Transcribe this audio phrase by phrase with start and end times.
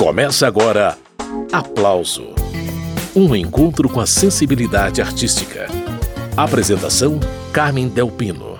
[0.00, 0.96] Começa agora
[1.52, 2.32] Aplauso
[3.14, 5.66] Um encontro com a sensibilidade artística.
[6.34, 7.20] Apresentação:
[7.52, 8.58] Carmen Delpino.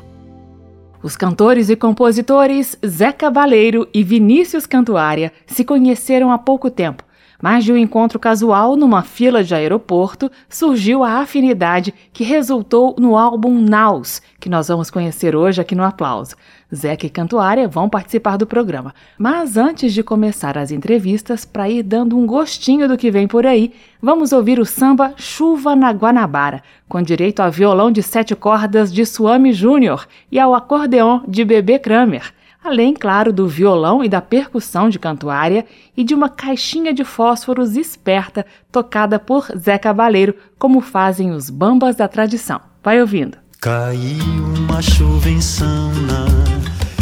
[1.03, 7.03] Os cantores e compositores Zé Cabaleiro e Vinícius Cantuária se conheceram há pouco tempo
[7.41, 13.17] mas de um encontro casual numa fila de aeroporto surgiu a afinidade que resultou no
[13.17, 16.37] álbum Naus, que nós vamos conhecer hoje aqui no Aplauso.
[16.75, 18.95] Zeca e Cantuária vão participar do programa.
[19.19, 23.47] Mas antes de começar as entrevistas, para ir dando um gostinho do que vem por
[23.47, 28.93] aí, vamos ouvir o samba Chuva na Guanabara, com direito a violão de sete cordas
[28.93, 34.21] de Suame Júnior e ao acordeão de Bebê Kramer além, claro, do violão e da
[34.21, 35.65] percussão de cantuária
[35.97, 41.97] e de uma caixinha de fósforos esperta tocada por Zé Cabaleiro, como fazem os bambas
[41.97, 42.61] da tradição.
[42.83, 43.39] Vai ouvindo.
[43.61, 44.25] Caiu
[44.59, 45.29] uma chuva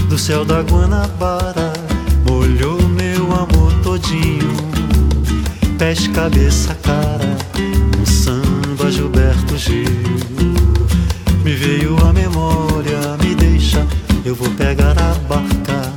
[0.09, 1.73] do céu da Guanabara,
[2.27, 4.57] molhou meu amor todinho,
[5.79, 7.37] pés, cabeça, cara,
[8.01, 9.84] um samba Gilberto Gil.
[11.45, 13.86] Me veio a memória, me deixa
[14.25, 15.92] eu vou pegar a barca,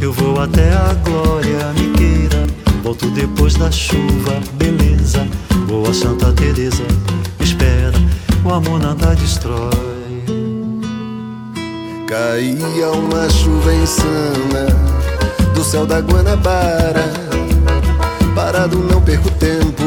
[0.00, 2.46] eu vou até a glória, me queira.
[2.82, 5.26] Volto depois da chuva, beleza.
[5.66, 6.84] Vou a Santa Teresa,
[7.38, 7.92] espera,
[8.44, 9.99] o amor nada destrói.
[12.10, 14.66] Caía uma chuva insana
[15.54, 17.08] do céu da Guanabara.
[18.34, 19.84] Parado não perco tempo,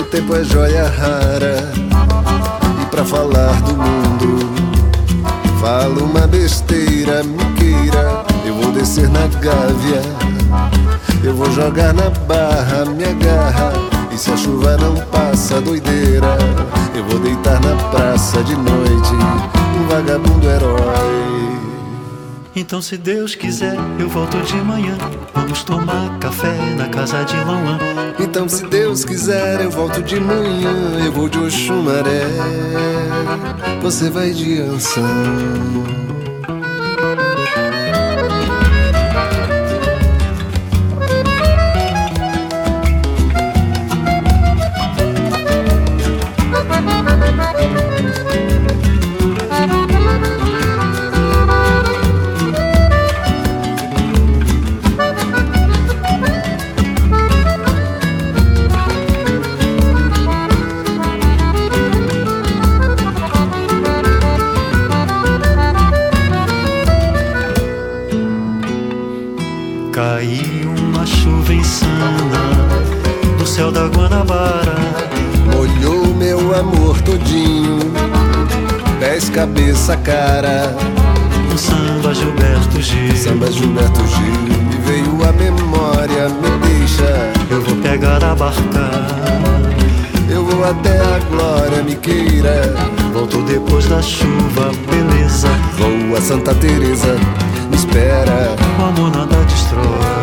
[0.00, 1.70] o tempo é joia rara.
[2.80, 4.48] E pra falar do mundo
[5.60, 8.24] Falo uma besteira, me queira.
[8.46, 10.00] Eu vou descer na gávea.
[11.22, 13.74] Eu vou jogar na barra, me agarra.
[14.10, 16.38] E se a chuva não passa, doideira.
[16.94, 19.57] Eu vou deitar na praça de noite.
[19.78, 21.58] Um vagabundo herói.
[22.56, 24.98] Então, se Deus quiser, eu volto de manhã.
[25.32, 27.78] Vamos tomar café na casa de Lauan.
[28.18, 31.04] Então, se Deus quiser, eu volto de manhã.
[31.04, 32.26] Eu vou de Oxumaré.
[33.80, 35.04] Você vai de Anção.
[79.88, 80.74] Cabeça cara.
[81.52, 83.16] O samba Gilberto Gil.
[83.16, 84.58] Samba Gilberto Gil.
[84.68, 87.32] Me veio a memória, me deixa.
[87.50, 88.90] Eu vou pegar a barca.
[90.28, 92.74] Eu vou até a glória, me queira.
[93.12, 95.48] Volto depois da chuva, beleza.
[95.78, 97.16] Vou a Santa Teresa,
[97.70, 98.54] me espera.
[98.78, 100.17] O amor nada destrói.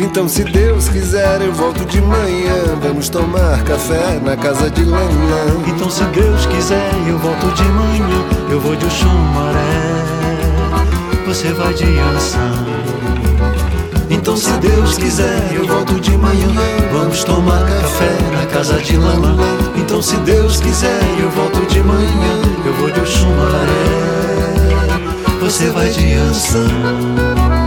[0.00, 2.54] Então, se Deus quiser, eu volto de manhã.
[2.80, 5.62] Vamos tomar café na casa de Lanlã.
[5.66, 8.24] Então, se Deus quiser, eu volto de manhã.
[8.48, 9.58] Eu vou de Oxumaré,
[11.26, 12.38] você vai de Ançã.
[14.08, 16.48] Então, se Deus quiser, eu volto de manhã.
[16.92, 19.36] Vamos tomar café na casa de Lanlã.
[19.76, 22.40] Então, se Deus quiser, eu volto de manhã.
[22.64, 23.84] Eu vou de Oxumaré,
[25.40, 27.57] você vai de Ançã.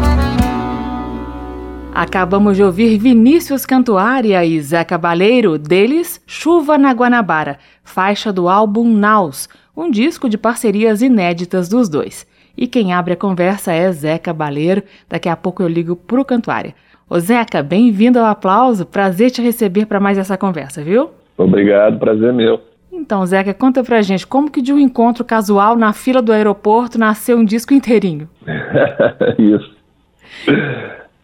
[2.02, 8.92] Acabamos de ouvir Vinícius Cantuária e Zé Cabaleiro, deles Chuva na Guanabara, faixa do álbum
[8.92, 9.48] Naus,
[9.78, 12.26] um disco de parcerias inéditas dos dois.
[12.58, 16.74] E quem abre a conversa é Zé Cabaleiro, daqui a pouco eu ligo pro Cantuária.
[17.08, 21.12] Ô Zeca, bem-vindo ao aplauso, prazer te receber para mais essa conversa, viu?
[21.38, 22.62] Obrigado, prazer meu.
[22.92, 26.98] Então, Zeca, conta pra gente, como que de um encontro casual na fila do aeroporto
[26.98, 28.28] nasceu um disco inteirinho?
[29.38, 29.82] Isso.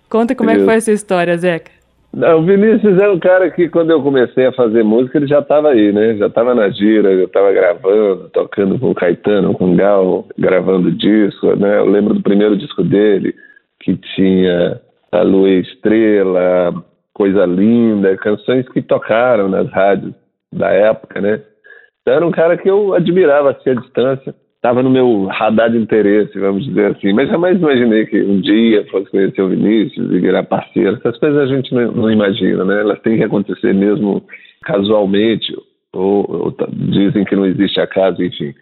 [0.10, 1.72] Conta como é que foi essa história, Zeca.
[2.14, 5.40] Não, o Vinícius é um cara que, quando eu comecei a fazer música, ele já
[5.40, 6.16] estava aí, né?
[6.16, 10.92] Já estava na gira, já estava gravando, tocando com o Caetano, com o Gal, gravando
[10.92, 11.78] disco, né?
[11.78, 13.36] Eu lembro do primeiro disco dele,
[13.80, 14.82] que tinha
[15.12, 16.74] A Lua e Estrela,
[17.14, 20.14] Coisa Linda, canções que tocaram nas rádios
[20.52, 21.42] da época, né?
[22.02, 24.34] Então era um cara que eu admirava assim, à distância
[24.68, 27.14] estava no meu radar de interesse, vamos dizer assim.
[27.14, 30.98] Mas jamais imaginei que um dia fosse conhecer o Vinícius e virar parceiro.
[30.98, 32.82] Essas coisas a gente não, não imagina, né?
[32.82, 34.22] Elas têm que acontecer mesmo
[34.64, 35.56] casualmente,
[35.94, 36.56] ou, ou,
[36.92, 38.54] dizem que não existe acaso, enfim.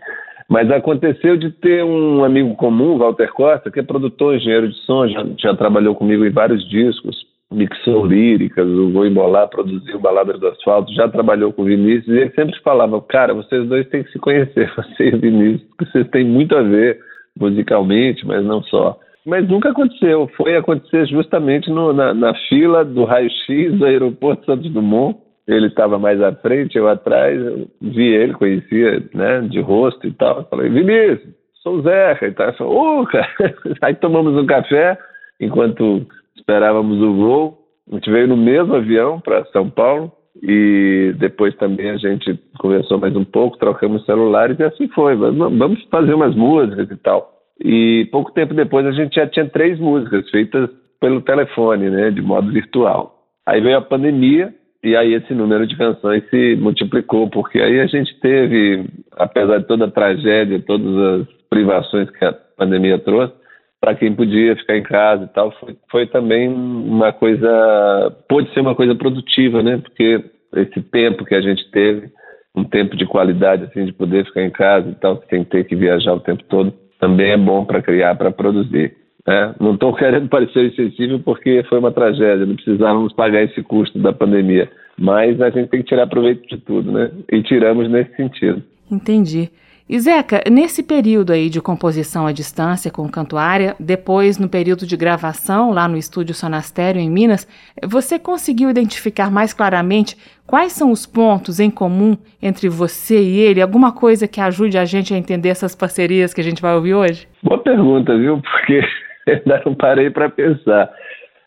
[0.48, 5.08] Mas aconteceu de ter um amigo comum, Walter Costa, que é produtor, engenheiro de som,
[5.08, 7.18] já, já trabalhou comigo em vários discos,
[7.56, 12.20] mixou líricas, o Vou Embolar, produziu Baladas do Asfalto, já trabalhou com o Vinícius, e
[12.20, 16.08] ele sempre falava, cara, vocês dois têm que se conhecer, você e Vinícius, porque vocês
[16.10, 17.00] têm muito a ver
[17.40, 19.00] musicalmente, mas não só.
[19.26, 24.72] Mas nunca aconteceu, foi acontecer justamente no, na, na fila do raio-x do aeroporto Santos
[24.72, 25.18] Dumont,
[25.48, 30.12] ele estava mais à frente, eu atrás, eu vi ele, conhecia, né, de rosto e
[30.12, 30.40] tal.
[30.40, 31.22] Eu falei, Vinícius,
[31.62, 32.48] sou o Zeca e tal.
[32.48, 33.28] Ele falou, oh, cara.
[33.82, 34.98] Aí tomamos um café
[35.40, 36.06] enquanto
[36.46, 37.58] esperávamos o voo.
[37.92, 40.12] A gente veio no mesmo avião para São Paulo
[40.42, 45.16] e depois também a gente conversou mais um pouco, trocamos celulares e assim foi.
[45.16, 47.32] Vamos fazer umas músicas e tal.
[47.64, 50.70] E pouco tempo depois a gente já tinha três músicas feitas
[51.00, 53.24] pelo telefone, né, de modo virtual.
[53.46, 54.54] Aí veio a pandemia
[54.84, 59.68] e aí esse número de canções se multiplicou, porque aí a gente teve, apesar de
[59.68, 63.34] toda a tragédia, todas as privações que a pandemia trouxe,
[63.80, 68.62] para quem podia ficar em casa e tal, foi, foi também uma coisa, pôde ser
[68.62, 69.78] uma coisa produtiva, né?
[69.78, 70.24] Porque
[70.56, 72.10] esse tempo que a gente teve,
[72.56, 75.76] um tempo de qualidade, assim, de poder ficar em casa e tal, sem ter que
[75.76, 78.96] viajar o tempo todo, também é bom para criar, para produzir.
[79.28, 84.00] É, não estou querendo parecer excessivo porque foi uma tragédia, não precisávamos pagar esse custo
[84.00, 84.70] da pandemia.
[84.98, 87.12] Mas a gente tem que tirar proveito de tudo, né?
[87.30, 88.64] E tiramos nesse sentido.
[88.90, 89.50] Entendi.
[89.88, 94.98] E Zeca, nesse período aí de composição à distância com Cantuária, depois no período de
[94.98, 97.48] gravação lá no estúdio Sonastério em Minas,
[97.86, 100.18] você conseguiu identificar mais claramente
[100.48, 103.62] quais são os pontos em comum entre você e ele?
[103.62, 106.96] Alguma coisa que ajude a gente a entender essas parcerias que a gente vai ouvir
[106.96, 107.28] hoje?
[107.44, 108.42] Boa pergunta, viu?
[108.42, 108.82] Porque
[109.30, 110.90] ainda não parei para pensar.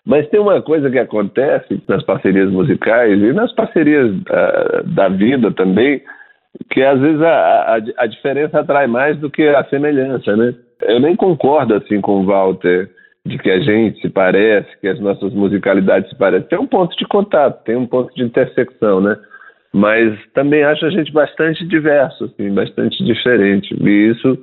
[0.06, 5.50] Mas tem uma coisa que acontece nas parcerias musicais e nas parcerias uh, da vida
[5.50, 6.00] também,
[6.70, 10.55] que às vezes a, a, a, diferença atrai mais do que a semelhança, né?
[10.82, 12.90] Eu nem concordo assim com o Walter
[13.26, 16.49] de que a gente se parece, que as nossas musicalidades se parecem.
[16.49, 19.16] Tem um ponto de contato, tem um ponto de intersecção, né?
[19.72, 23.75] Mas também acho a gente bastante diverso, assim, bastante diferente.
[23.81, 24.38] E isso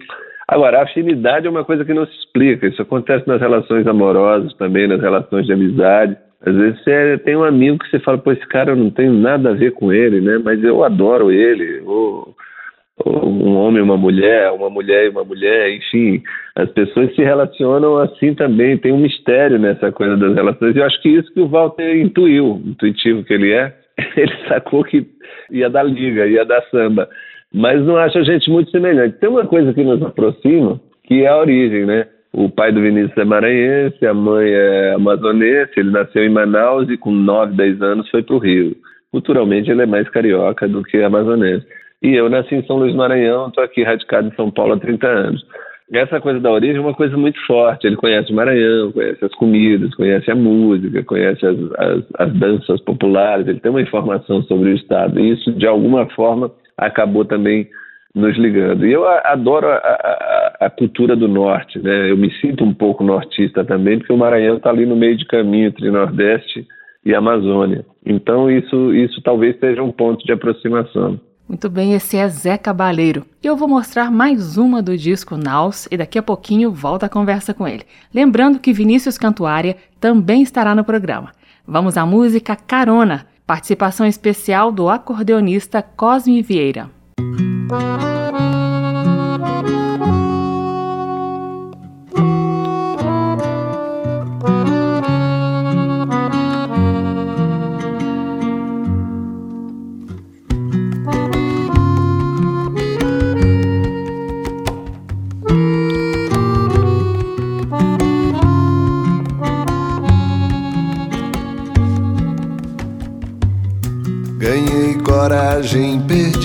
[0.48, 2.68] Agora, a afinidade é uma coisa que não se explica.
[2.68, 6.16] Isso acontece nas relações amorosas também, nas relações de amizade.
[6.46, 9.10] Às vezes você tem um amigo que você fala, pô, esse cara eu não tem
[9.10, 10.40] nada a ver com ele, né?
[10.44, 11.82] Mas eu adoro ele.
[11.86, 12.36] Ou,
[13.04, 16.22] ou um homem e uma mulher, uma mulher e uma mulher, enfim.
[16.56, 18.78] As pessoas se relacionam assim também.
[18.78, 20.76] Tem um mistério nessa coisa das relações.
[20.76, 23.74] E eu acho que isso que o Walter intuiu, intuitivo que ele é,
[24.16, 25.06] ele sacou que
[25.52, 27.10] ia dar liga, ia dar samba
[27.56, 29.18] mas não acho a gente muito semelhante.
[29.18, 32.06] Tem uma coisa que nos aproxima, que é a origem, né?
[32.38, 36.98] O pai do Vinícius é maranhense, a mãe é amazonense, ele nasceu em Manaus e
[36.98, 38.76] com 9, 10 anos foi para o Rio.
[39.10, 41.66] Culturalmente ele é mais carioca do que amazonense.
[42.04, 45.08] E eu nasci em São Luís Maranhão, estou aqui radicado em São Paulo há 30
[45.08, 45.46] anos.
[45.94, 47.88] Essa coisa da origem é uma coisa muito forte.
[47.88, 52.82] Ele conhece o Maranhão, conhece as comidas, conhece a música, conhece as, as, as danças
[52.82, 55.22] populares, ele tem uma informação sobre o Estado.
[55.22, 57.66] E isso, de alguma forma, acabou também
[58.16, 58.88] nos ligando.
[58.88, 62.10] E eu adoro a, a, a, cultura do norte, né?
[62.10, 65.26] Eu me sinto um pouco nortista também, porque o Maranhão está ali no meio de
[65.26, 66.66] caminho entre Nordeste
[67.06, 67.86] e Amazônia.
[68.06, 71.20] Então isso, isso talvez seja um ponto de aproximação.
[71.48, 73.24] Muito bem, esse é Zé Cabaleiro.
[73.44, 77.10] E eu vou mostrar mais uma do disco Naus e daqui a pouquinho volta a
[77.10, 77.84] conversa com ele.
[78.12, 81.32] Lembrando que Vinícius Cantuária também estará no programa.
[81.68, 86.90] Vamos à música Carona, Participação especial do acordeonista Cosme Vieira.
[115.66, 116.45] Viagem perdi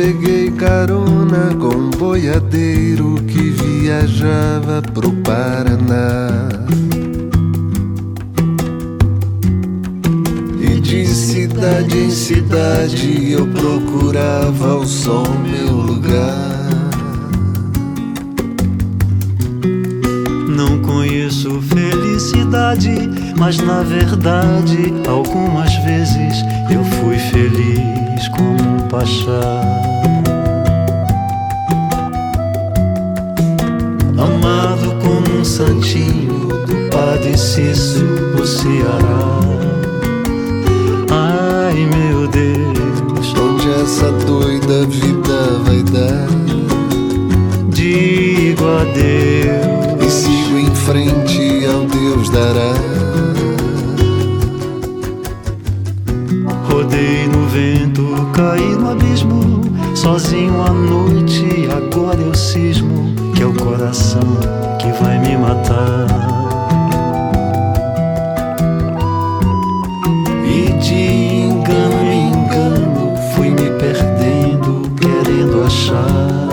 [0.00, 6.48] peguei carona com um boiadeiro que viajava pro Paraná.
[10.58, 16.70] E de cidade em cidade eu procurava o sol, meu lugar.
[20.48, 22.94] Não conheço felicidade,
[23.36, 27.69] mas na verdade, algumas vezes eu fui feliz
[28.90, 29.62] pachá.
[34.18, 39.40] Amado como um santinho do Padre Cícero do Ceará.
[41.10, 46.40] Ai meu Deus, onde essa doida vida vai dar?
[47.80, 52.74] digo adeus e sigo em frente ao Deus dará.
[56.68, 57.89] Rodei no vento,
[58.32, 59.60] caí no abismo,
[59.94, 61.68] sozinho à noite.
[61.70, 64.20] Agora eu cismo que é o coração
[64.78, 66.06] que vai me matar.
[70.44, 76.50] E de engano em engano fui me perdendo, querendo achar.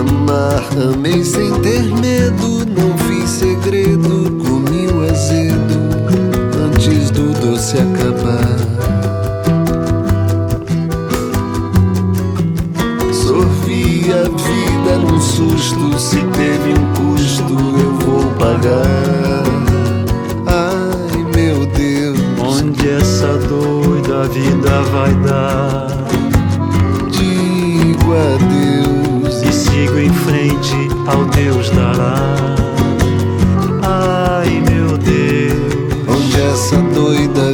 [0.00, 4.21] Amar, amei sem ter medo, não fiz segredo,
[7.62, 8.58] doce acabar.
[13.12, 19.44] Sorvi a vida num susto, se teve um custo, eu vou pagar.
[20.46, 25.86] Ai meu Deus, Onde essa doida vida vai dar?
[27.10, 29.42] digo adeus.
[29.42, 32.16] E sigo em frente ao Deus dará.
[33.82, 37.51] Ai meu Deus, Onde essa doida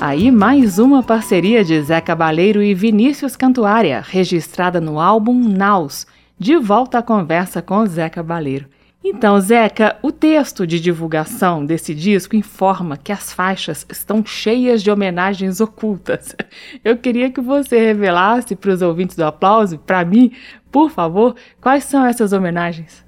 [0.00, 6.06] Aí mais uma parceria de Zé Cabaleiro e Vinícius Cantuária, registrada no álbum Naus,
[6.38, 8.66] de volta à conversa com Zé Cabaleiro.
[9.02, 14.90] Então, Zeca, o texto de divulgação desse disco informa que as faixas estão cheias de
[14.90, 16.36] homenagens ocultas.
[16.84, 20.32] Eu queria que você revelasse para os ouvintes do aplauso, para mim,
[20.72, 23.04] por favor, quais são essas homenagens?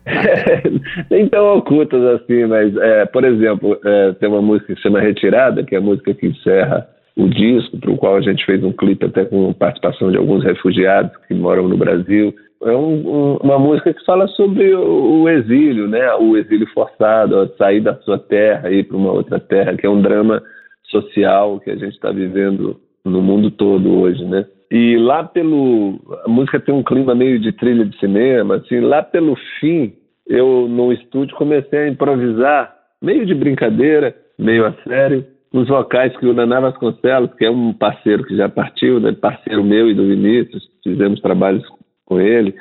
[1.11, 5.01] Nem tão ocultas assim, mas, é, por exemplo, é, tem uma música que se chama
[5.01, 8.63] Retirada, que é a música que encerra o disco, para o qual a gente fez
[8.65, 12.35] um clipe até com participação de alguns refugiados que moram no Brasil.
[12.65, 16.15] É um, um, uma música que fala sobre o, o, exílio, né?
[16.15, 19.91] O exílio forçado, sair da sua terra e ir para uma outra terra, que é
[19.91, 20.43] um drama
[20.85, 24.47] social que a gente está vivendo no mundo todo hoje, né?
[24.73, 29.03] E lá pelo a música tem um clima meio de trilha de cinema, assim, lá
[29.03, 29.93] pelo fim,
[30.27, 36.25] eu no estúdio comecei a improvisar, meio de brincadeira, meio a sério, os vocais que
[36.25, 40.07] o Naná Vasconcelos, que é um parceiro que já partiu, né, parceiro meu e do
[40.07, 41.63] Vinícius, fizemos trabalhos
[42.07, 42.55] com ele,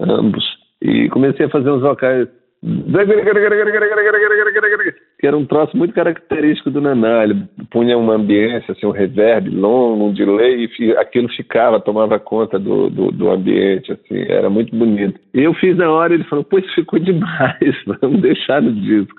[0.00, 0.42] ambos,
[0.80, 2.28] e comecei a fazer uns vocais
[5.18, 7.24] que era um troço muito característico do Naná.
[7.24, 12.58] Ele punha uma ambiência, assim, um reverb longo, um delay, e aquilo ficava, tomava conta
[12.58, 15.20] do, do, do, ambiente, assim, era muito bonito.
[15.34, 19.14] E eu fiz na hora, ele falou, pô, isso ficou demais, vamos deixar no disco.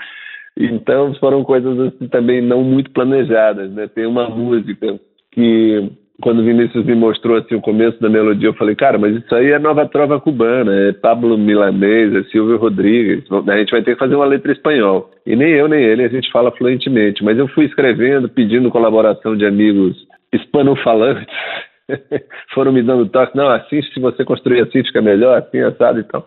[0.57, 3.87] Então foram coisas assim, também não muito planejadas, né?
[3.87, 4.99] Tem uma música
[5.31, 5.89] que
[6.21, 9.33] quando o Vinícius me mostrou assim, o começo da melodia, eu falei, cara, mas isso
[9.33, 13.93] aí é nova trova cubana, é Pablo Milanês, é Silvio Rodrigues, a gente vai ter
[13.93, 15.09] que fazer uma letra espanhol.
[15.25, 19.35] E nem eu nem ele a gente fala fluentemente, mas eu fui escrevendo, pedindo colaboração
[19.35, 19.95] de amigos
[20.33, 21.27] hispanofalantes,
[22.53, 26.03] foram me dando toque, não, assim, se você construir assim fica melhor, assim, assado e
[26.03, 26.25] tal.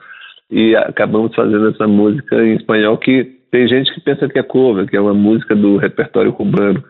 [0.50, 4.86] E acabamos fazendo essa música em espanhol que tem gente que pensa que é cover,
[4.86, 6.82] que é uma música do repertório cubano,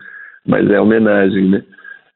[0.46, 1.62] mas é homenagem, né?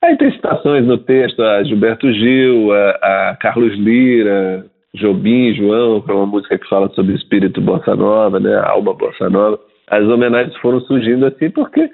[0.07, 6.09] Aí tem citações no texto a Gilberto Gil, a, a Carlos Lira, Jobim, João, que
[6.09, 8.57] é uma música que fala sobre espírito bossa nova, né?
[8.57, 9.59] Alma bossa nova.
[9.89, 11.91] As homenagens foram surgindo assim porque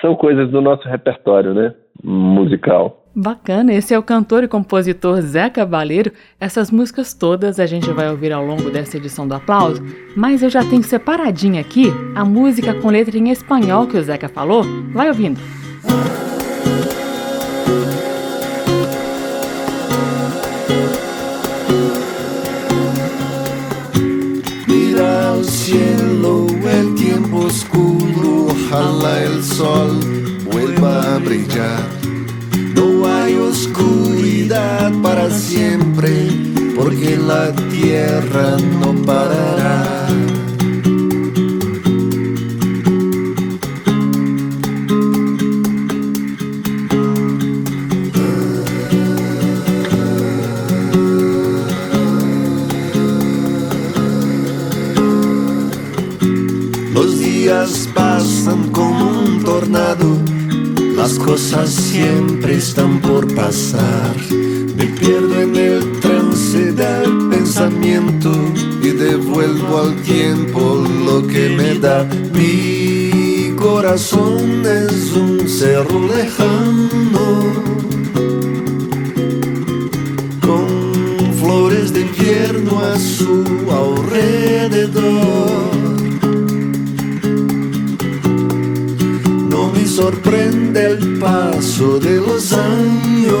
[0.00, 1.74] são coisas do nosso repertório, né?
[2.02, 3.04] Musical.
[3.14, 6.12] Bacana, esse é o cantor e compositor Zé Cabaleiro.
[6.40, 9.82] Essas músicas todas a gente vai ouvir ao longo dessa edição do Aplauso,
[10.16, 14.30] mas eu já tenho separadinha aqui a música com letra em espanhol que o Zeca
[14.30, 14.62] falou.
[14.94, 15.38] Vai ouvindo.
[25.70, 30.00] Cielo, el tiempo oscuro, ojalá el sol
[30.50, 31.88] vuelva a brillar.
[33.50, 36.28] oscuridad para siempre,
[36.76, 40.08] porque la tierra no parará.
[57.94, 60.16] Pasan como un tornado
[60.94, 64.14] las cosas siempre están por pasar.
[64.76, 68.30] Me pierdo en el trance del pensamiento
[68.82, 72.04] y devuelvo al tiempo lo que me da.
[72.32, 77.00] Mi corazón es un cerro lejano
[81.40, 85.19] flores de invierno a su alrededor.
[90.00, 93.34] Sorprende el paso de los años.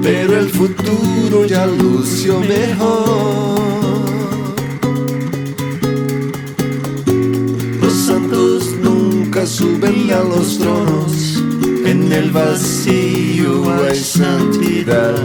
[0.00, 3.98] Pero el futuro ya lució mejor.
[7.82, 11.42] Los santos nunca suben a los tronos,
[11.84, 13.52] en el vacío
[13.88, 15.16] hay santidad.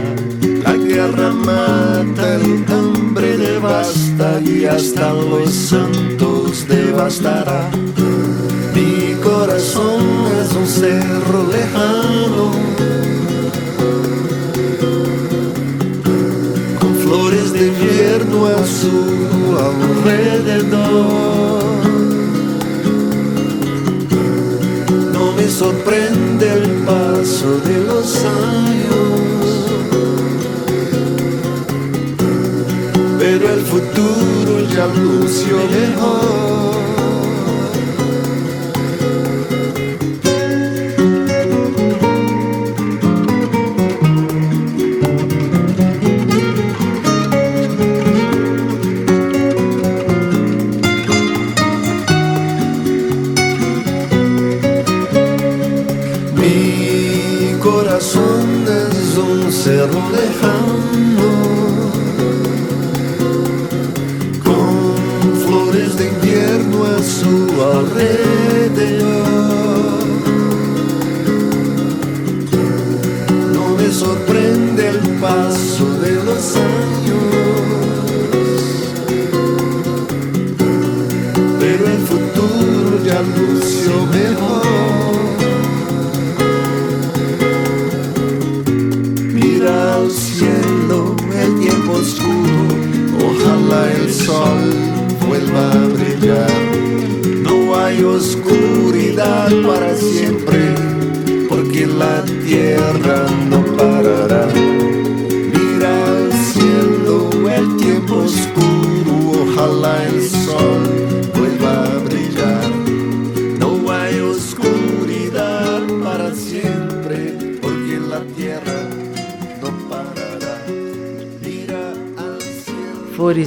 [0.64, 7.70] La guerra mata, el hambre devasta y hasta los santos devastará.
[8.74, 10.02] Mi corazón
[10.40, 12.50] es un cerro lejano,
[16.80, 21.62] con flores de invierno a su alrededor.
[25.12, 29.41] No me sorprende el paso de los años.
[33.22, 36.71] Pero el futuro ya lució mejor.
[83.22, 84.11] You.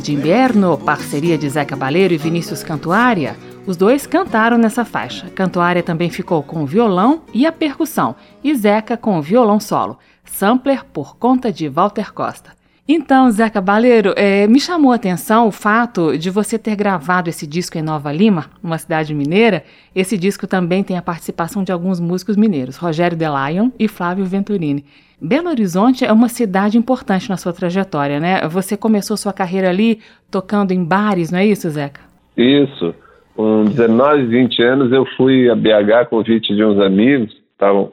[0.01, 3.35] De Inverno, parceria de Zé Cabaleiro e Vinícius Cantuária
[3.67, 5.27] os dois cantaram nessa faixa.
[5.31, 9.97] Cantuária também ficou com o violão e a percussão, e Zeca com o violão solo,
[10.23, 12.51] sampler por conta de Walter Costa.
[12.87, 17.47] Então, Zeca Baleiro, é, me chamou a atenção o fato de você ter gravado esse
[17.47, 19.63] disco em Nova Lima, uma cidade mineira.
[19.95, 24.85] Esse disco também tem a participação de alguns músicos mineiros, Rogério Delayon e Flávio Venturini.
[25.21, 28.47] Belo Horizonte é uma cidade importante na sua trajetória, né?
[28.49, 29.99] Você começou sua carreira ali
[30.29, 32.01] tocando em bares, não é isso, Zeca?
[32.35, 32.93] Isso.
[33.35, 37.91] Com 19, 20 anos, eu fui a BH convite de uns amigos que estavam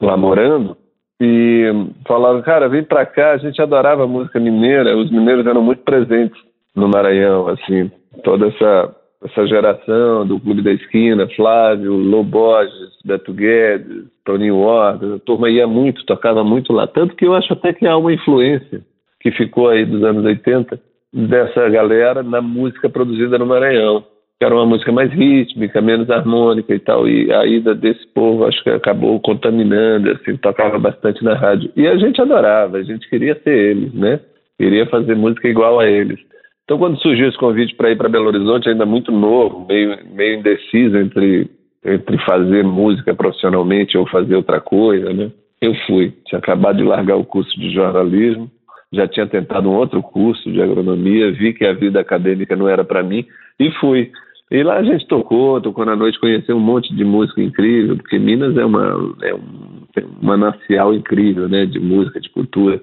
[0.00, 0.76] lá morando
[1.20, 1.70] e
[2.06, 6.38] falaram, cara, vem pra cá, a gente adorava música mineira, os mineiros eram muito presentes
[6.74, 7.90] no Maranhão, assim,
[8.24, 15.18] toda essa, essa geração do Clube da Esquina, Flávio, Loborges, Beto Guedes, New Orleans, a
[15.18, 16.86] turma ia muito, tocava muito lá.
[16.86, 18.80] Tanto que eu acho até que há uma influência
[19.20, 20.80] que ficou aí dos anos 80
[21.12, 24.04] dessa galera na música produzida no Maranhão.
[24.38, 27.06] Que era uma música mais rítmica, menos harmônica e tal.
[27.08, 31.70] E a ida desse povo acho que acabou contaminando, assim, tocava bastante na rádio.
[31.76, 34.18] E a gente adorava, a gente queria ser eles, né?
[34.58, 36.18] Queria fazer música igual a eles.
[36.64, 40.38] Então, quando surgiu esse convite para ir para Belo Horizonte, ainda muito novo, meio, meio
[40.38, 41.48] indeciso entre,
[41.84, 45.30] entre fazer música profissionalmente ou fazer outra coisa, né?
[45.60, 46.12] Eu fui.
[46.26, 48.50] Tinha acabado de largar o curso de jornalismo,
[48.92, 52.84] já tinha tentado um outro curso de agronomia, vi que a vida acadêmica não era
[52.84, 53.26] para mim
[53.58, 54.10] e fui.
[54.50, 58.18] E lá a gente tocou, tocou na noite, conheceu um monte de música incrível, porque
[58.18, 59.78] Minas é uma, é um,
[60.20, 62.80] uma nacial incrível, né, de música, de cultura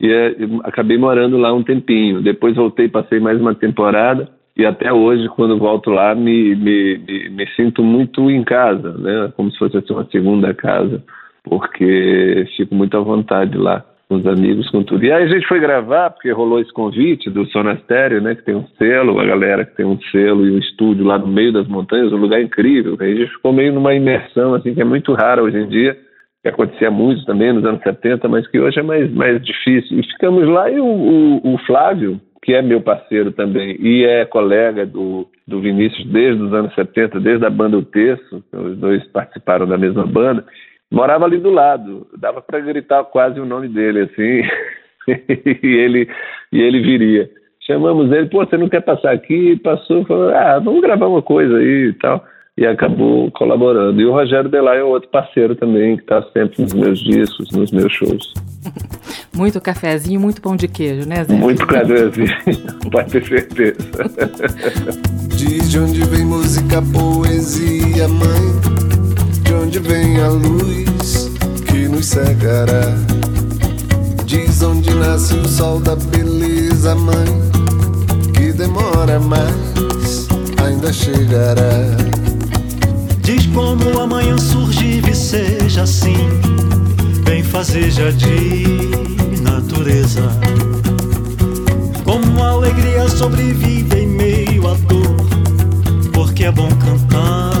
[0.00, 2.20] e é, acabei morando lá um tempinho.
[2.20, 7.28] Depois voltei, passei mais uma temporada e até hoje, quando volto lá, me, me, me,
[7.30, 9.32] me sinto muito em casa, né?
[9.36, 11.02] Como se fosse assim, uma segunda casa,
[11.42, 15.04] porque fico muito à vontade lá com os amigos, com tudo.
[15.04, 18.34] E aí a gente foi gravar, porque rolou esse convite do Sonastério, né?
[18.36, 21.26] Que tem um selo, a galera que tem um selo e um estúdio lá no
[21.26, 22.96] meio das montanhas, um lugar incrível.
[23.00, 25.98] Aí a gente ficou meio numa imersão, assim, que é muito rara hoje em dia
[26.44, 29.98] que acontecia muito também nos anos 70, mas que hoje é mais, mais difícil.
[29.98, 34.26] E ficamos lá e o, o, o Flávio, que é meu parceiro também e é
[34.26, 39.02] colega do, do Vinícius desde os anos 70, desde a banda O Terço, os dois
[39.08, 40.44] participaram da mesma banda,
[40.92, 44.42] morava ali do lado, dava para gritar quase o nome dele assim,
[45.62, 46.06] e ele
[46.52, 47.30] e ele viria.
[47.66, 49.56] Chamamos ele, pô, você não quer passar aqui?
[49.56, 52.22] Passou, falou, ah, vamos gravar uma coisa aí e tal
[52.56, 54.00] e acabou colaborando.
[54.00, 57.70] E o Rogério Delay é outro parceiro também, que está sempre nos meus discos, nos
[57.72, 58.32] meus shows.
[59.34, 61.34] Muito cafezinho, muito pão de queijo, né, Zé?
[61.34, 62.28] Muito cafezinho,
[62.92, 63.74] pode ter certeza.
[65.36, 69.42] Diz de onde vem música, poesia, mãe?
[69.42, 71.34] De onde vem a luz
[71.66, 72.94] que nos cegará?
[74.24, 77.26] Diz onde nasce o sol da beleza, mãe?
[78.34, 80.28] Que demora mais,
[80.64, 82.13] ainda chegará.
[83.24, 86.14] Diz como amanhã surge e seja assim,
[87.24, 90.28] bem fazeja de natureza.
[92.04, 95.16] Como a alegria sobrevive em meio à dor,
[96.12, 97.54] porque é bom cantar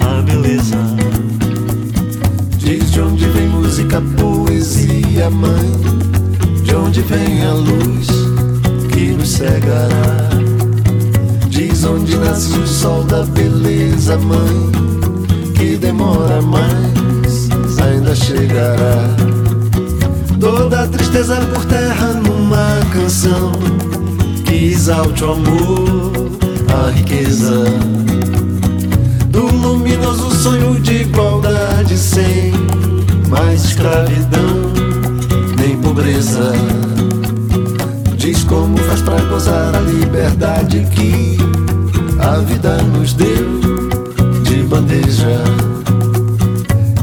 [0.00, 0.76] a beleza.
[2.58, 5.70] Diz de onde vem música, poesia, mãe,
[6.64, 8.08] de onde vem a luz
[8.92, 10.49] que nos cegará.
[11.82, 14.70] Onde nasce o sol da beleza, mãe,
[15.56, 17.48] que demora mais,
[17.82, 19.16] ainda chegará.
[20.38, 23.52] Toda tristeza por terra numa canção
[24.44, 26.12] que exalte o amor,
[26.68, 27.64] a riqueza
[29.28, 32.52] do luminoso sonho de igualdade sem
[33.28, 34.70] mais escravidão
[35.58, 36.52] nem pobreza.
[38.16, 41.49] Diz como faz pra gozar a liberdade que
[42.22, 43.60] a vida nos deu
[44.44, 45.42] de bandeja.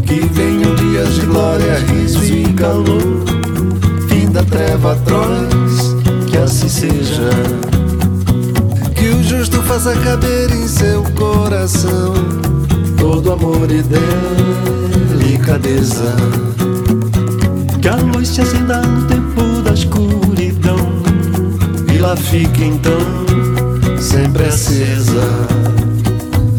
[0.06, 3.24] Que venham dias de glória, riso e calor,
[4.08, 5.96] fim da treva atroz,
[6.30, 7.30] que assim seja.
[8.96, 12.14] Que o justo faça caber em seu coração
[12.98, 13.84] todo amor e
[15.14, 16.16] delicadeza.
[17.82, 20.78] Que a luz se acenda no tempo da escuridão
[21.94, 23.17] e lá fique então
[24.18, 25.22] sempre acesa.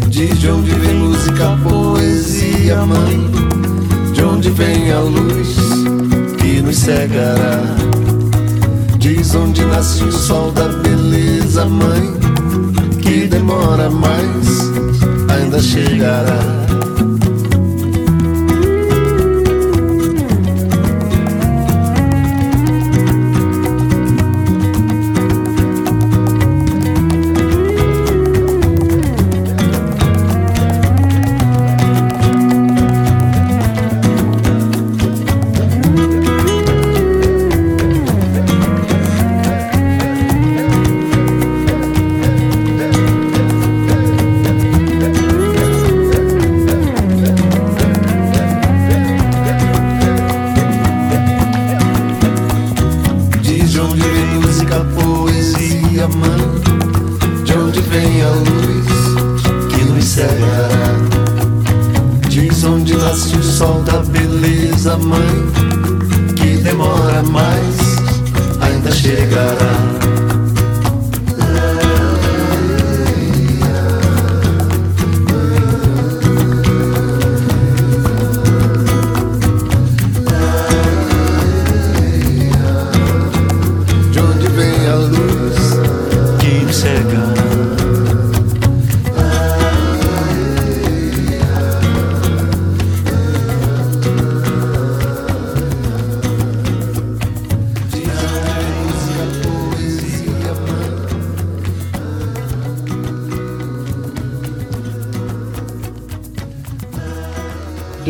[0.09, 3.31] Diz de onde vem música, poesia, mãe.
[4.15, 5.57] De onde vem a luz
[6.39, 7.61] que nos cegará.
[8.99, 12.15] Diz onde nasce o sol da beleza, mãe.
[13.03, 14.61] Que demora mais,
[15.29, 16.39] ainda chegará.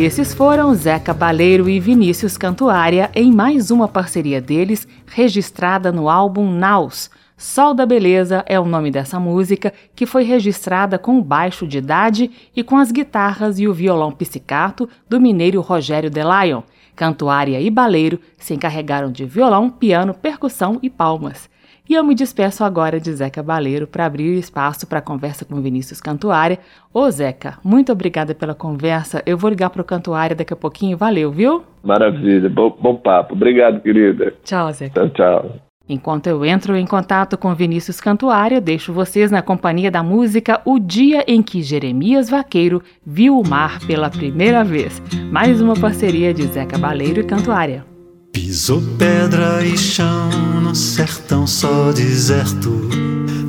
[0.09, 6.51] Esses foram Zeca Baleiro e Vinícius Cantuária em mais uma parceria deles, registrada no álbum
[6.51, 7.11] Naus.
[7.37, 11.77] Sol da Beleza é o nome dessa música, que foi registrada com o baixo de
[11.77, 16.63] idade e com as guitarras e o violão psicato do mineiro Rogério Delayon.
[16.95, 21.47] Cantuária e Baleiro se encarregaram de violão, piano, percussão e palmas.
[21.89, 25.59] E eu me despeço agora de Zeca Baleiro para abrir espaço para a conversa com
[25.59, 26.59] Vinícius Cantuária.
[26.93, 29.23] Ô Zeca, muito obrigada pela conversa.
[29.25, 30.95] Eu vou ligar para o Cantuária daqui a pouquinho.
[30.95, 31.63] Valeu, viu?
[31.83, 33.33] Maravilha, bom, bom papo.
[33.33, 34.35] Obrigado, querida.
[34.43, 35.09] Tchau, Zeca.
[35.09, 35.55] Tchau, tchau.
[35.89, 40.77] Enquanto eu entro em contato com Vinícius Cantuária, deixo vocês na companhia da música O
[40.77, 45.01] Dia em que Jeremias Vaqueiro viu o mar pela primeira vez.
[45.31, 47.83] Mais uma parceria de Zeca Baleiro e Cantuária.
[48.31, 50.29] Pisou pedra e chão
[50.61, 52.89] no sertão só deserto.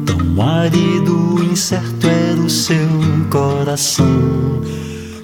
[0.04, 2.88] Tão árido, incerto era o seu
[3.30, 4.06] coração.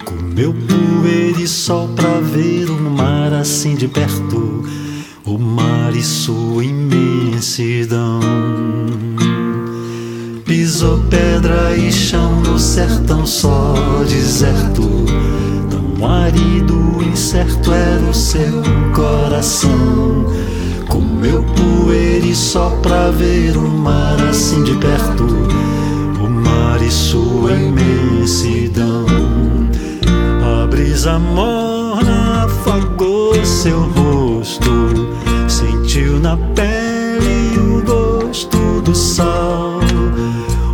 [0.04, 4.64] Comeu poeira e sol pra ver o mar assim de perto
[5.26, 8.20] o mar e sua imensidão.
[10.44, 13.74] Pisou pedra e chão no sertão só
[14.08, 15.04] deserto,
[15.96, 18.62] tão árido, incerto era o seu
[18.94, 20.26] coração.
[20.88, 29.06] Comeu poeira só pra ver o mar assim de perto, o mar e sua imensidão.
[30.62, 34.70] A brisa morna afagou seu rosto
[35.48, 39.80] sentiu na pele o gosto do sol.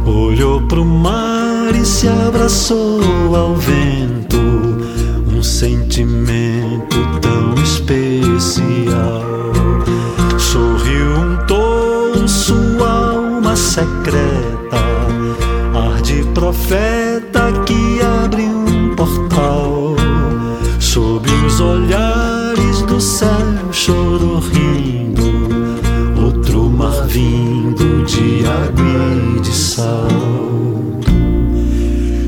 [0.05, 4.22] Olhou pro mar e se abraçou ao vento.
[5.43, 9.25] Um sentimento tão especial.
[10.39, 14.77] Sorriu um tom, sua alma secreta.
[15.75, 19.97] Ar de profeta que abre um portal.
[20.79, 23.29] Sob os olhares do céu
[23.73, 30.07] chorou rindo, outro mar vindo de água e de sal.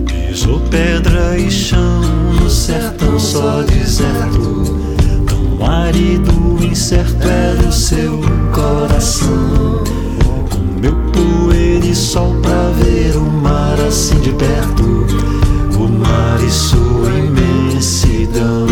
[0.05, 4.65] Pisou pedra e chão sertão só deserto,
[5.27, 8.21] tão árido, incerto era o seu
[8.53, 9.83] coração.
[10.51, 14.85] Comeu poeira e sol pra ver o mar assim de perto,
[15.77, 18.67] o mar e sua imensidão.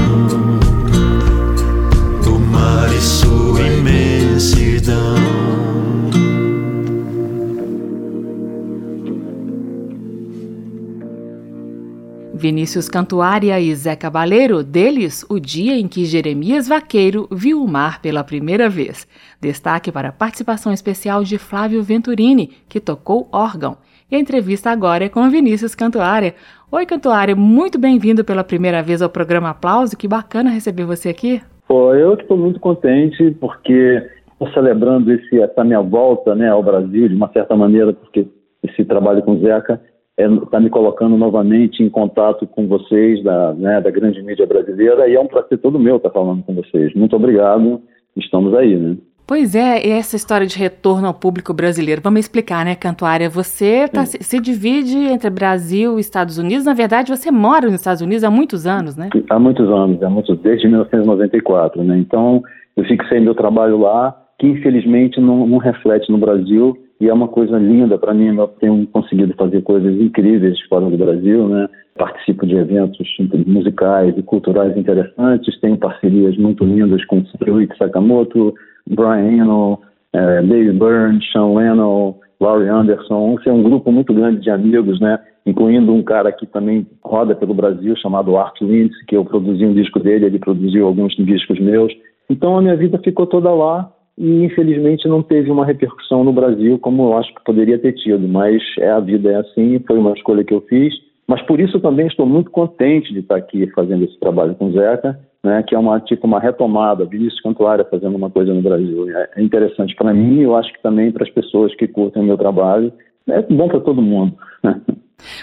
[12.43, 18.03] Vinícius Cantuária e Zé Cabaleiro, deles o dia em que Jeremias Vaqueiro viu o mar
[18.03, 19.07] pela primeira vez.
[19.41, 23.77] Destaque para a participação especial de Flávio Venturini, que tocou órgão.
[24.11, 26.35] E a entrevista agora é com Vinícius Cantuária.
[26.69, 29.97] Oi, Cantuária, muito bem-vindo pela primeira vez ao programa Aplauso.
[29.97, 31.41] Que bacana receber você aqui.
[31.69, 34.03] Pô, eu estou muito contente porque
[34.33, 38.27] estou celebrando esse, essa minha volta né, ao Brasil, de uma certa maneira, porque
[38.65, 39.81] esse trabalho com o Zeca
[40.19, 45.09] está é, me colocando novamente em contato com vocês da, né, da grande mídia brasileira
[45.09, 46.93] e é um prazer todo meu estar falando com vocês.
[46.95, 47.81] Muito obrigado,
[48.17, 48.97] estamos aí, né?
[49.27, 53.31] Pois é, e essa história de retorno ao público brasileiro, vamos explicar, né, Cantuária?
[53.31, 57.77] Você tá, se, se, divide entre Brasil e Estados Unidos, na verdade você mora nos
[57.77, 59.09] Estados Unidos há muitos anos, né?
[59.31, 61.97] Há muitos anos, há muitos, desde 1994, né?
[61.97, 62.43] Então,
[62.77, 67.27] eu fixei meu trabalho lá, que infelizmente não, não reflete no Brasil, e é uma
[67.27, 68.37] coisa linda para mim.
[68.37, 71.69] Eu tenho conseguido fazer coisas incríveis fora do Brasil, né?
[71.99, 73.09] Participo de eventos
[73.45, 78.55] musicais e culturais interessantes, tenho parcerias muito lindas com Ryuichi Sakamoto,
[78.89, 79.81] Brian Eno,
[80.13, 83.37] eh, Dave Byrne, Sean Lennon, Laurie Anderson.
[83.37, 85.19] Esse é um grupo muito grande de amigos, né?
[85.45, 89.75] Incluindo um cara que também roda pelo Brasil, chamado Art Lintz, que eu produzi um
[89.75, 91.93] disco dele, ele produziu alguns discos meus.
[92.31, 96.79] Então a minha vida ficou toda lá e infelizmente não teve uma repercussão no Brasil
[96.79, 100.13] como eu acho que poderia ter tido, mas é a vida é assim, foi uma
[100.13, 100.95] escolha que eu fiz,
[101.27, 104.73] mas por isso também estou muito contente de estar aqui fazendo esse trabalho com o
[104.73, 109.07] Zeca, né, que é uma tipo uma retomada, Vinícius Cantuária fazendo uma coisa no Brasil.
[109.37, 112.27] É interessante para mim e eu acho que também para as pessoas que curtem o
[112.27, 112.93] meu trabalho,
[113.29, 114.35] é bom para todo mundo.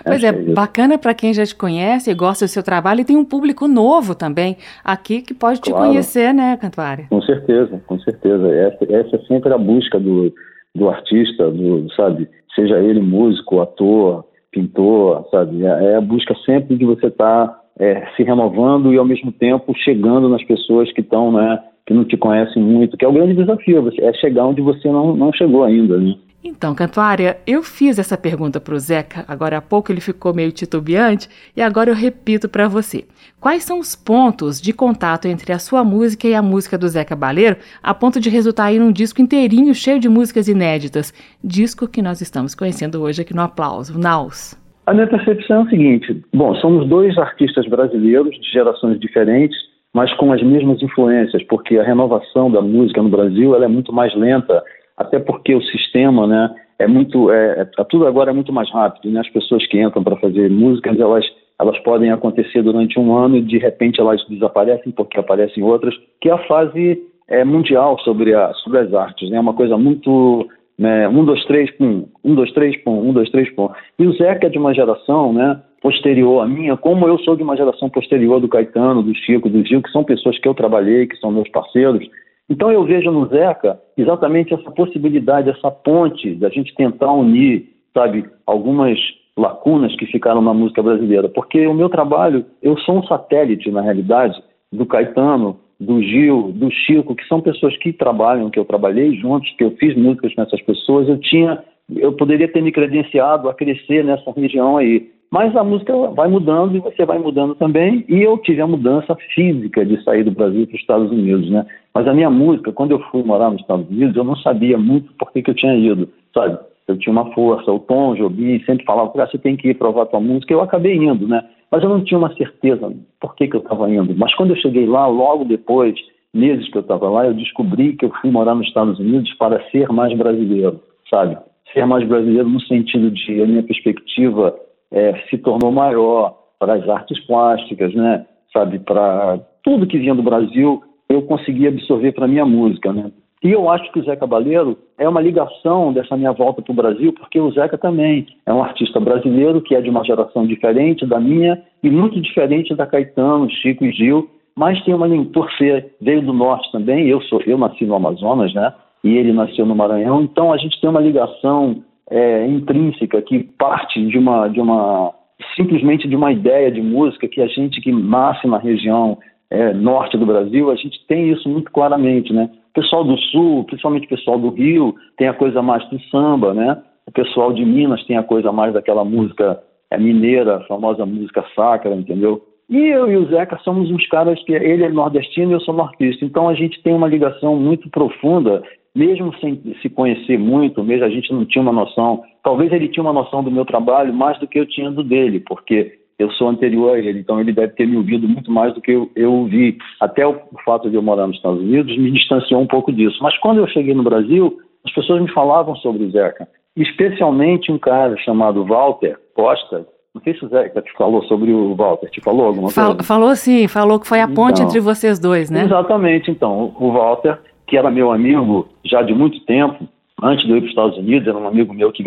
[0.03, 3.05] Pois é, é bacana para quem já te conhece e gosta do seu trabalho e
[3.05, 7.05] tem um público novo também aqui que pode te conhecer, né, Cantuária?
[7.09, 8.47] Com certeza, com certeza.
[8.47, 10.33] Essa, essa é sempre a busca do,
[10.75, 12.27] do artista, do, sabe?
[12.55, 15.65] Seja ele músico, ator, pintor, sabe?
[15.65, 19.31] É, é a busca sempre de você estar tá, é, se renovando e ao mesmo
[19.31, 21.59] tempo chegando nas pessoas que estão, né?
[21.89, 25.15] que não te conhecem muito, que é o grande desafio, é chegar onde você não,
[25.15, 26.13] não chegou ainda, né?
[26.41, 30.53] Então, Cantuária, eu fiz essa pergunta para o Zeca, agora há pouco ele ficou meio
[30.53, 33.03] titubeante, e agora eu repito para você.
[33.41, 37.13] Quais são os pontos de contato entre a sua música e a música do Zeca
[37.13, 41.13] Baleiro, a ponto de resultar em um disco inteirinho cheio de músicas inéditas?
[41.43, 44.57] Disco que nós estamos conhecendo hoje aqui no Aplauso, Naus.
[44.85, 49.57] A minha percepção é o seguinte: bom, somos dois artistas brasileiros de gerações diferentes,
[49.93, 53.91] mas com as mesmas influências, porque a renovação da música no Brasil ela é muito
[53.91, 54.63] mais lenta
[54.99, 59.11] até porque o sistema, né, é muito, é, é, tudo agora é muito mais rápido,
[59.11, 59.21] né?
[59.21, 61.25] As pessoas que entram para fazer músicas, elas
[61.59, 66.29] elas podem acontecer durante um ano e de repente elas desaparecem porque aparecem outras, que
[66.29, 69.37] é a fase é, mundial sobre, a, sobre as artes, né?
[69.37, 73.29] É uma coisa muito né, um, dois, três, pum, um, dois, três, pum, um, dois,
[73.29, 73.69] três, pum.
[73.99, 77.43] E o Zeca é de uma geração, né, posterior à minha, como eu sou de
[77.43, 81.07] uma geração posterior do Caetano, do Chico, do Gil, que são pessoas que eu trabalhei,
[81.07, 82.07] que são meus parceiros,
[82.49, 88.25] então eu vejo no Zeca exatamente essa possibilidade, essa ponte da gente tentar unir, sabe,
[88.45, 88.97] algumas
[89.37, 93.81] lacunas que ficaram na música brasileira, porque o meu trabalho, eu sou um satélite na
[93.81, 99.15] realidade do Caetano, do Gil, do Chico, que são pessoas que trabalham, que eu trabalhei
[99.15, 101.63] juntos, que eu fiz músicas com essas pessoas, eu tinha,
[101.95, 105.09] eu poderia ter me credenciado a crescer nessa região aí.
[105.31, 108.03] Mas a música vai mudando e você vai mudando também.
[108.09, 111.65] E eu tive a mudança física de sair do Brasil para os Estados Unidos, né?
[111.93, 115.13] Mas a minha música, quando eu fui morar nos Estados Unidos, eu não sabia muito
[115.13, 116.57] por que, que eu tinha ido, sabe?
[116.87, 120.07] Eu tinha uma força, o Tom Jobim sempre falava, ah, você tem que ir provar
[120.07, 120.51] tua música.
[120.51, 121.47] Eu acabei indo, né?
[121.71, 124.15] Mas eu não tinha uma certeza por que, que eu estava indo.
[124.17, 125.93] Mas quando eu cheguei lá, logo depois,
[126.33, 129.61] meses que eu estava lá, eu descobri que eu fui morar nos Estados Unidos para
[129.69, 131.37] ser mais brasileiro, sabe?
[131.71, 134.55] Ser mais brasileiro no sentido de a minha perspectiva
[134.91, 138.25] é, se tornou maior para as artes plásticas, né?
[138.51, 143.11] Sabe, para tudo que vinha do Brasil, eu consegui absorver para minha música, né?
[143.41, 146.75] E eu acho que o Zé Cabaleiro é uma ligação dessa minha volta para o
[146.75, 151.05] Brasil, porque o Zeca também é um artista brasileiro que é de uma geração diferente
[151.05, 155.95] da minha e muito diferente da Caetano, Chico e Gil, mas tem uma por ser
[156.01, 157.07] veio do norte também.
[157.07, 158.73] Eu sou eu nasci no Amazonas, né?
[159.05, 164.03] E ele nasceu no Maranhão, então a gente tem uma ligação é, intrínseca que parte
[164.05, 165.13] de uma, de uma
[165.55, 169.17] simplesmente de uma ideia de música que a gente que nasce na região
[169.49, 172.49] é, norte do Brasil, a gente tem isso muito claramente, né?
[172.69, 176.53] O pessoal do Sul, principalmente o pessoal do Rio, tem a coisa mais do samba,
[176.53, 176.81] né?
[177.07, 181.43] O pessoal de Minas tem a coisa mais daquela música é, mineira, a famosa música
[181.55, 182.43] sacra, entendeu?
[182.69, 185.73] E eu e o Zeca somos uns caras que ele é nordestino e eu sou
[185.73, 186.23] nortista.
[186.23, 188.61] Então a gente tem uma ligação muito profunda
[188.95, 193.03] mesmo sem se conhecer muito, mesmo a gente não tinha uma noção, talvez ele tinha
[193.03, 196.49] uma noção do meu trabalho mais do que eu tinha do dele, porque eu sou
[196.49, 199.31] anterior a ele, então ele deve ter me ouvido muito mais do que eu, eu
[199.31, 199.77] ouvi.
[200.01, 203.17] Até o, fato de eu morar nos Estados Unidos me distanciou um pouco disso.
[203.21, 207.79] Mas quando eu cheguei no Brasil, as pessoas me falavam sobre o Zeca, especialmente um
[207.79, 212.19] cara chamado Walter Costa, não sei se o Zeca te falou sobre o Walter, te
[212.19, 213.03] falou alguma Fal coisa?
[213.03, 215.63] Falou sim, falou que foi a ponte então, entre vocês dois, né?
[215.63, 219.87] Exatamente, então, o Walter que era meu amigo já de muito tempo,
[220.21, 222.03] antes de eu ir para os Estados Unidos, era um amigo meu que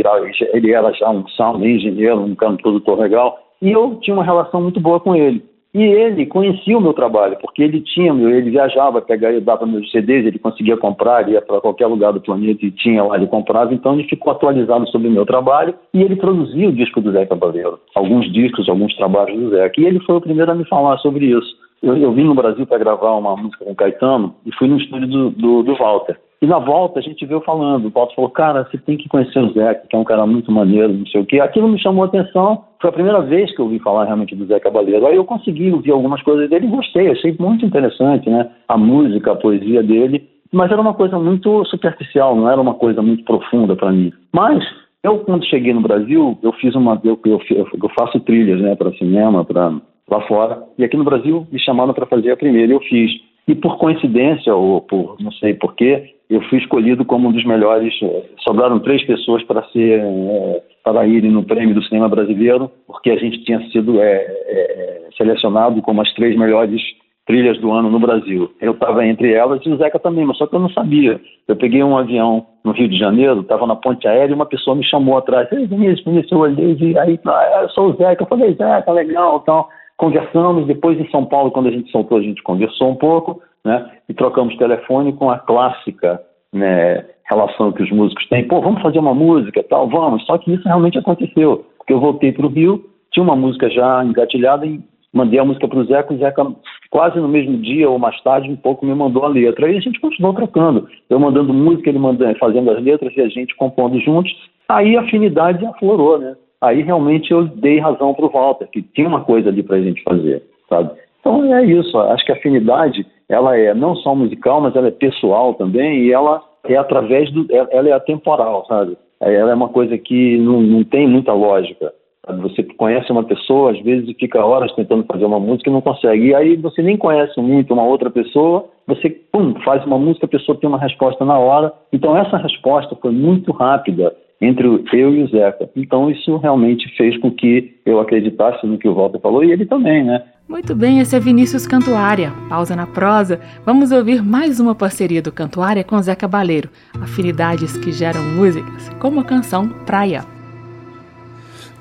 [0.53, 4.61] ele era já um sound engenheiro, um canto produtor legal, e eu tinha uma relação
[4.61, 5.43] muito boa com ele.
[5.75, 10.27] E ele conhecia o meu trabalho, porque ele tinha, ele viajava, pegava, dava meus CDs,
[10.27, 13.95] ele conseguia comprar, ia para qualquer lugar do planeta e tinha lá, ele comprava, então
[13.95, 17.81] ele ficou atualizado sobre o meu trabalho e ele produzia o disco do Zé Cabaleiro,
[17.95, 19.73] alguns discos, alguns trabalhos do Zé.
[19.79, 21.57] E ele foi o primeiro a me falar sobre isso.
[21.83, 24.79] Eu, eu vim no Brasil para gravar uma música com o Caetano e fui no
[24.79, 26.17] estúdio do, do, do, Walter.
[26.41, 27.87] E na volta a gente veio falando.
[27.87, 30.53] O Walter falou: Cara, você tem que conhecer o Zé, que é um cara muito
[30.53, 31.41] maneiro, não sei o quê.
[31.41, 32.65] Aquilo me chamou a atenção.
[32.81, 35.07] Foi a primeira vez que eu ouvi falar realmente do Zé Cabaleiro.
[35.07, 37.11] Aí eu consegui ouvir algumas coisas dele e gostei.
[37.11, 38.49] Achei muito interessante, né?
[38.69, 40.29] A música, a poesia dele.
[40.53, 44.13] Mas era uma coisa muito superficial, não era uma coisa muito profunda para mim.
[44.33, 44.63] Mas
[45.03, 47.01] eu, quando cheguei no Brasil, eu fiz uma.
[47.03, 49.73] Eu, eu, eu faço trilhas, né, para cinema, para
[50.11, 50.63] lá fora.
[50.79, 53.11] E aqui no Brasil me chamaram para fazer a primeira e eu fiz.
[53.47, 57.93] E por coincidência, ou por não sei porquê, eu fui escolhido como um dos melhores.
[58.03, 63.11] Eh, sobraram três pessoas para ser é, para irem no prêmio do cinema brasileiro, porque
[63.11, 66.81] a gente tinha sido é, é, selecionado como as três melhores
[67.27, 68.51] trilhas do ano no Brasil.
[68.61, 71.21] Eu estava entre elas e o Zeca também, mas só que eu não sabia.
[71.47, 74.75] Eu peguei um avião no Rio de Janeiro, estava na ponte aérea e uma pessoa
[74.75, 75.51] me chamou atrás.
[75.53, 78.23] Ei, Vinícius, Vinícius, eu olhei e aí, ah, eu sou o Zeca.
[78.23, 79.67] Eu falei, Zeca, legal, então
[80.03, 83.89] conversamos, depois em São Paulo, quando a gente soltou, a gente conversou um pouco, né,
[84.09, 86.21] e trocamos telefone com a clássica
[86.53, 90.53] né, relação que os músicos têm, pô, vamos fazer uma música tal, vamos, só que
[90.53, 94.81] isso realmente aconteceu, porque eu voltei para o Rio, tinha uma música já engatilhada e
[95.15, 96.53] mandei a música para o Zeca, o Zeca
[96.91, 99.67] quase no mesmo dia ou mais tarde, um pouco me mandou a letra.
[99.67, 100.89] Aí a gente continuou trocando.
[101.11, 104.33] Eu mandando música, ele mandando, fazendo as letras e a gente compondo juntos.
[104.69, 106.35] Aí a afinidade aflorou, né?
[106.63, 109.83] Aí realmente eu dei razão para o Walter, que tinha uma coisa ali para a
[109.83, 110.93] gente fazer, sabe?
[111.19, 111.99] Então é isso.
[111.99, 116.13] Acho que a afinidade ela é não só musical, mas ela é pessoal também e
[116.13, 118.97] ela é através do, ela é atemporal, sabe?
[119.21, 121.93] Ela é uma coisa que não, não tem muita lógica.
[122.41, 126.29] Você conhece uma pessoa, às vezes, fica horas tentando fazer uma música e não consegue.
[126.29, 130.29] E aí você nem conhece muito uma outra pessoa, você pum, faz uma música, a
[130.29, 131.73] pessoa tem uma resposta na hora.
[131.93, 135.71] Então essa resposta foi muito rápida entre eu e o Zeca.
[135.77, 139.65] Então isso realmente fez com que eu acreditasse no que o Walter falou e ele
[139.65, 140.21] também, né?
[140.49, 142.33] Muito bem, esse é Vinícius Cantuária.
[142.49, 143.41] Pausa na prosa.
[143.65, 146.69] Vamos ouvir mais uma parceria do Cantuária com Zé Cabaleiro.
[147.01, 150.25] Afinidades que geram músicas, como a canção Praia.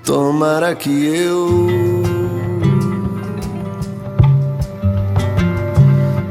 [0.05, 1.67] Tomara que eu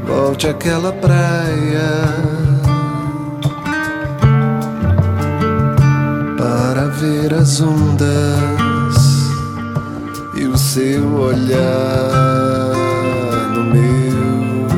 [0.07, 2.40] volte àquela praia
[6.73, 8.07] para ver as ondas
[10.33, 11.59] e o seu olhar
[13.53, 14.69] no meu.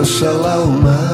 [0.00, 1.12] Oxalá o mar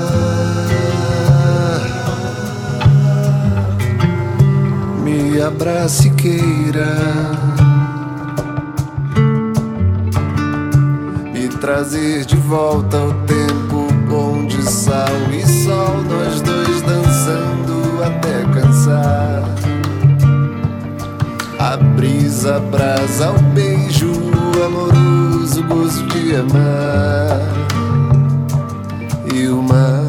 [5.03, 6.95] me abrace e queira
[11.35, 16.03] me trazer de volta o tempo bom de sal e sol,
[18.09, 19.43] até cansar.
[21.59, 24.13] A brisa brasa, o beijo
[24.65, 27.41] amoroso, gosto de amar
[29.35, 30.09] e o mar.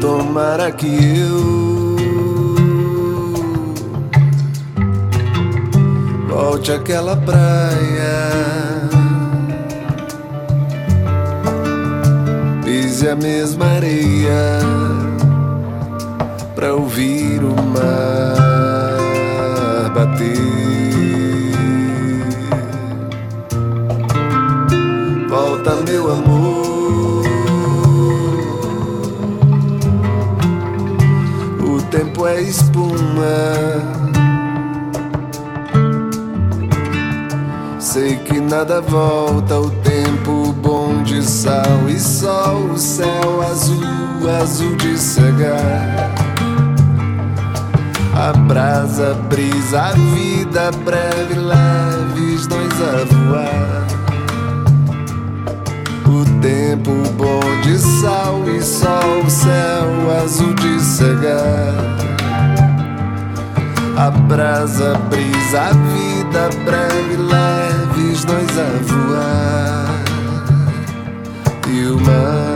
[0.00, 1.62] Tomara que eu
[6.28, 8.61] volte àquela praia,
[13.08, 14.60] a mesma areia
[16.54, 18.42] pra ouvir o mar
[19.94, 20.38] bater.
[25.28, 26.52] Volta, meu amor.
[31.92, 33.34] tempo é espuma.
[37.78, 40.11] Sei que nada volta, o tempo
[41.12, 46.10] de sal e sol, o céu azul, azul de cegar.
[48.14, 53.86] A brasa, brisa, a vida breve, leves nós a voar.
[56.06, 61.74] O tempo bom de sal e sol, céu azul de cegar.
[63.98, 69.81] A brasa, brisa, a vida breve, leves nós a voar.
[71.82, 72.51] E o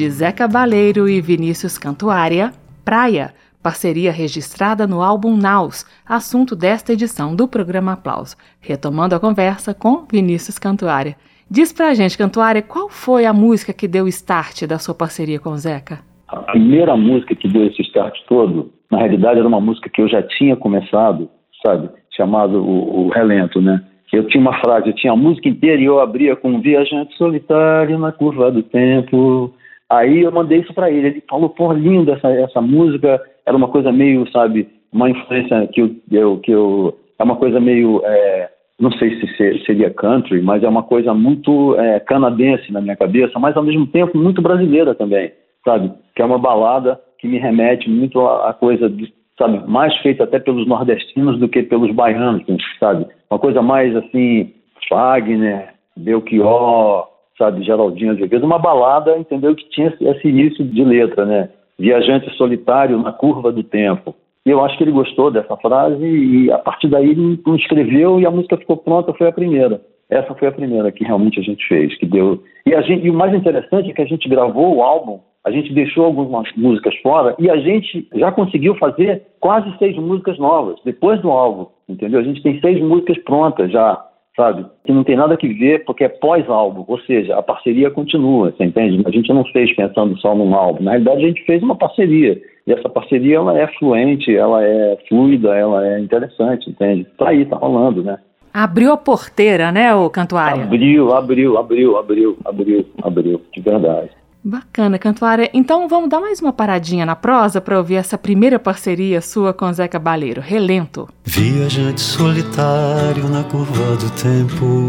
[0.00, 7.36] de Zeca Baleiro e Vinícius Cantuária, Praia, parceria registrada no álbum Naus, assunto desta edição
[7.36, 8.34] do programa Aplauso.
[8.62, 11.16] Retomando a conversa com Vinícius Cantuária.
[11.50, 15.50] Diz pra gente, Cantuária, qual foi a música que deu start da sua parceria com
[15.50, 15.98] o Zeca?
[16.28, 20.08] A primeira música que deu esse start todo, na realidade era uma música que eu
[20.08, 21.28] já tinha começado,
[21.62, 21.90] sabe?
[22.16, 23.84] Chamado o, o Relento, né?
[24.10, 27.98] Eu tinha uma frase, eu tinha a música inteira e eu abria com Viajante Solitário
[27.98, 29.54] na Curva do Tempo.
[29.90, 31.08] Aí eu mandei isso para ele.
[31.08, 33.20] Ele falou, pô, lindo essa, essa música.
[33.44, 35.96] Era uma coisa meio, sabe, uma influência que eu.
[36.12, 38.00] eu que eu é uma coisa meio.
[38.04, 42.96] É, não sei se seria country, mas é uma coisa muito é, canadense na minha
[42.96, 45.30] cabeça, mas ao mesmo tempo muito brasileira também,
[45.62, 45.92] sabe?
[46.16, 50.38] Que é uma balada que me remete muito à, coisa, de, sabe, mais feita até
[50.38, 52.42] pelos nordestinos do que pelos baianos,
[52.78, 53.06] sabe?
[53.30, 54.50] Uma coisa mais assim,
[54.90, 57.06] Wagner, Belchior,
[57.40, 61.48] sabe, Geraldinho Azevedo, uma balada, entendeu, que tinha esse início de letra, né?
[61.78, 64.14] Viajante solitário na curva do tempo.
[64.44, 68.26] E eu acho que ele gostou dessa frase e a partir daí ele escreveu e
[68.26, 69.80] a música ficou pronta, foi a primeira.
[70.10, 72.42] Essa foi a primeira que realmente a gente fez, que deu.
[72.66, 75.50] E, a gente, e o mais interessante é que a gente gravou o álbum, a
[75.50, 80.78] gente deixou algumas músicas fora e a gente já conseguiu fazer quase seis músicas novas
[80.84, 82.20] depois do álbum, entendeu?
[82.20, 84.04] A gente tem seis músicas prontas já,
[84.40, 84.64] sabe?
[84.84, 88.64] Que não tem nada que ver porque é pós-álbum, ou seja, a parceria continua, você
[88.64, 89.02] entende?
[89.06, 92.40] A gente não fez pensando só num álbum, na realidade a gente fez uma parceria.
[92.66, 97.06] E essa parceria ela é fluente, ela é fluida, ela é interessante, entende?
[97.18, 98.18] Tá aí, tá rolando, né?
[98.52, 100.64] Abriu a porteira, né, o Cantuária?
[100.64, 104.10] Abriu, abriu, abriu, abriu, abriu, abriu, de verdade.
[104.42, 105.50] Bacana, Cantuária.
[105.52, 109.72] Então vamos dar mais uma paradinha na prosa para ouvir essa primeira parceria sua com
[109.72, 111.08] Zeca Baleiro, Relento.
[111.24, 114.88] Viajante solitário na curva do tempo,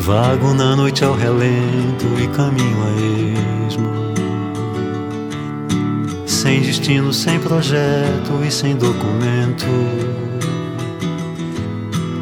[0.00, 4.04] vago na noite ao relento e caminho a esmo
[6.44, 9.64] sem destino, sem projeto e sem documento.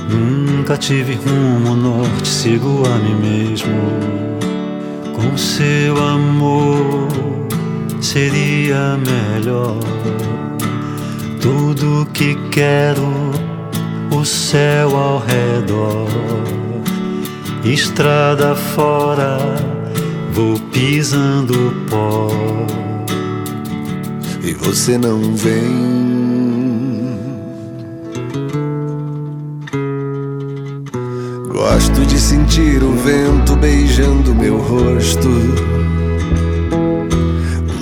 [0.08, 4.51] Nunca tive rumo norte, sigo a mim mesmo.
[5.14, 7.08] Com seu amor
[8.00, 9.78] seria melhor.
[11.40, 13.08] Tudo que quero,
[14.10, 16.08] o céu ao redor.
[17.64, 19.38] Estrada fora,
[20.32, 22.28] vou pisando pó
[24.42, 26.01] e você não vem.
[31.62, 35.28] Gosto de sentir o vento beijando meu rosto.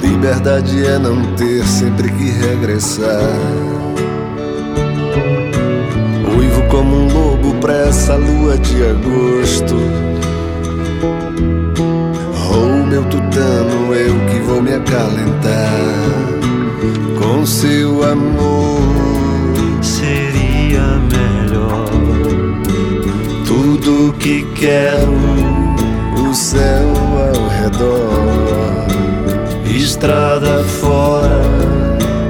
[0.02, 3.32] Liberdade é não ter sempre que regressar.
[6.36, 9.76] Uivo como um lobo pra essa lua de agosto.
[12.54, 15.72] Ou meu tutano, eu que vou me acalentar
[17.18, 18.80] com seu amor
[23.90, 25.12] Tudo que quero,
[26.16, 26.92] o céu
[27.34, 28.86] ao redor,
[29.66, 31.42] estrada fora,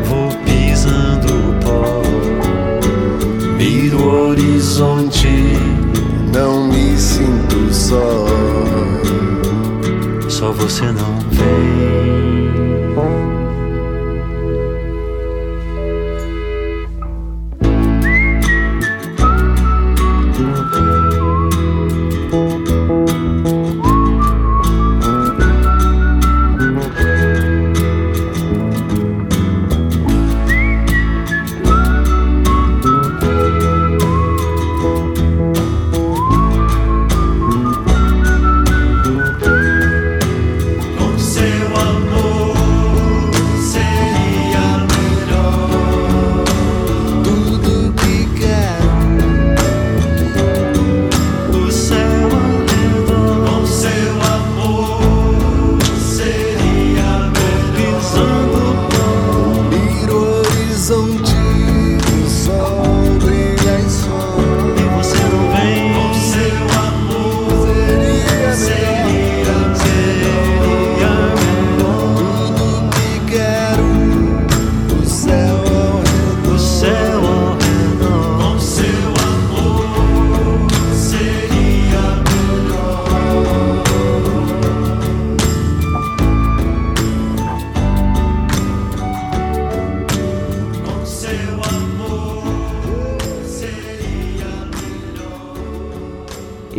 [0.07, 2.01] vou pisando pó.
[3.59, 5.29] Miro o horizonte,
[6.33, 8.27] não me sinto só.
[10.31, 12.40] Só você não vem.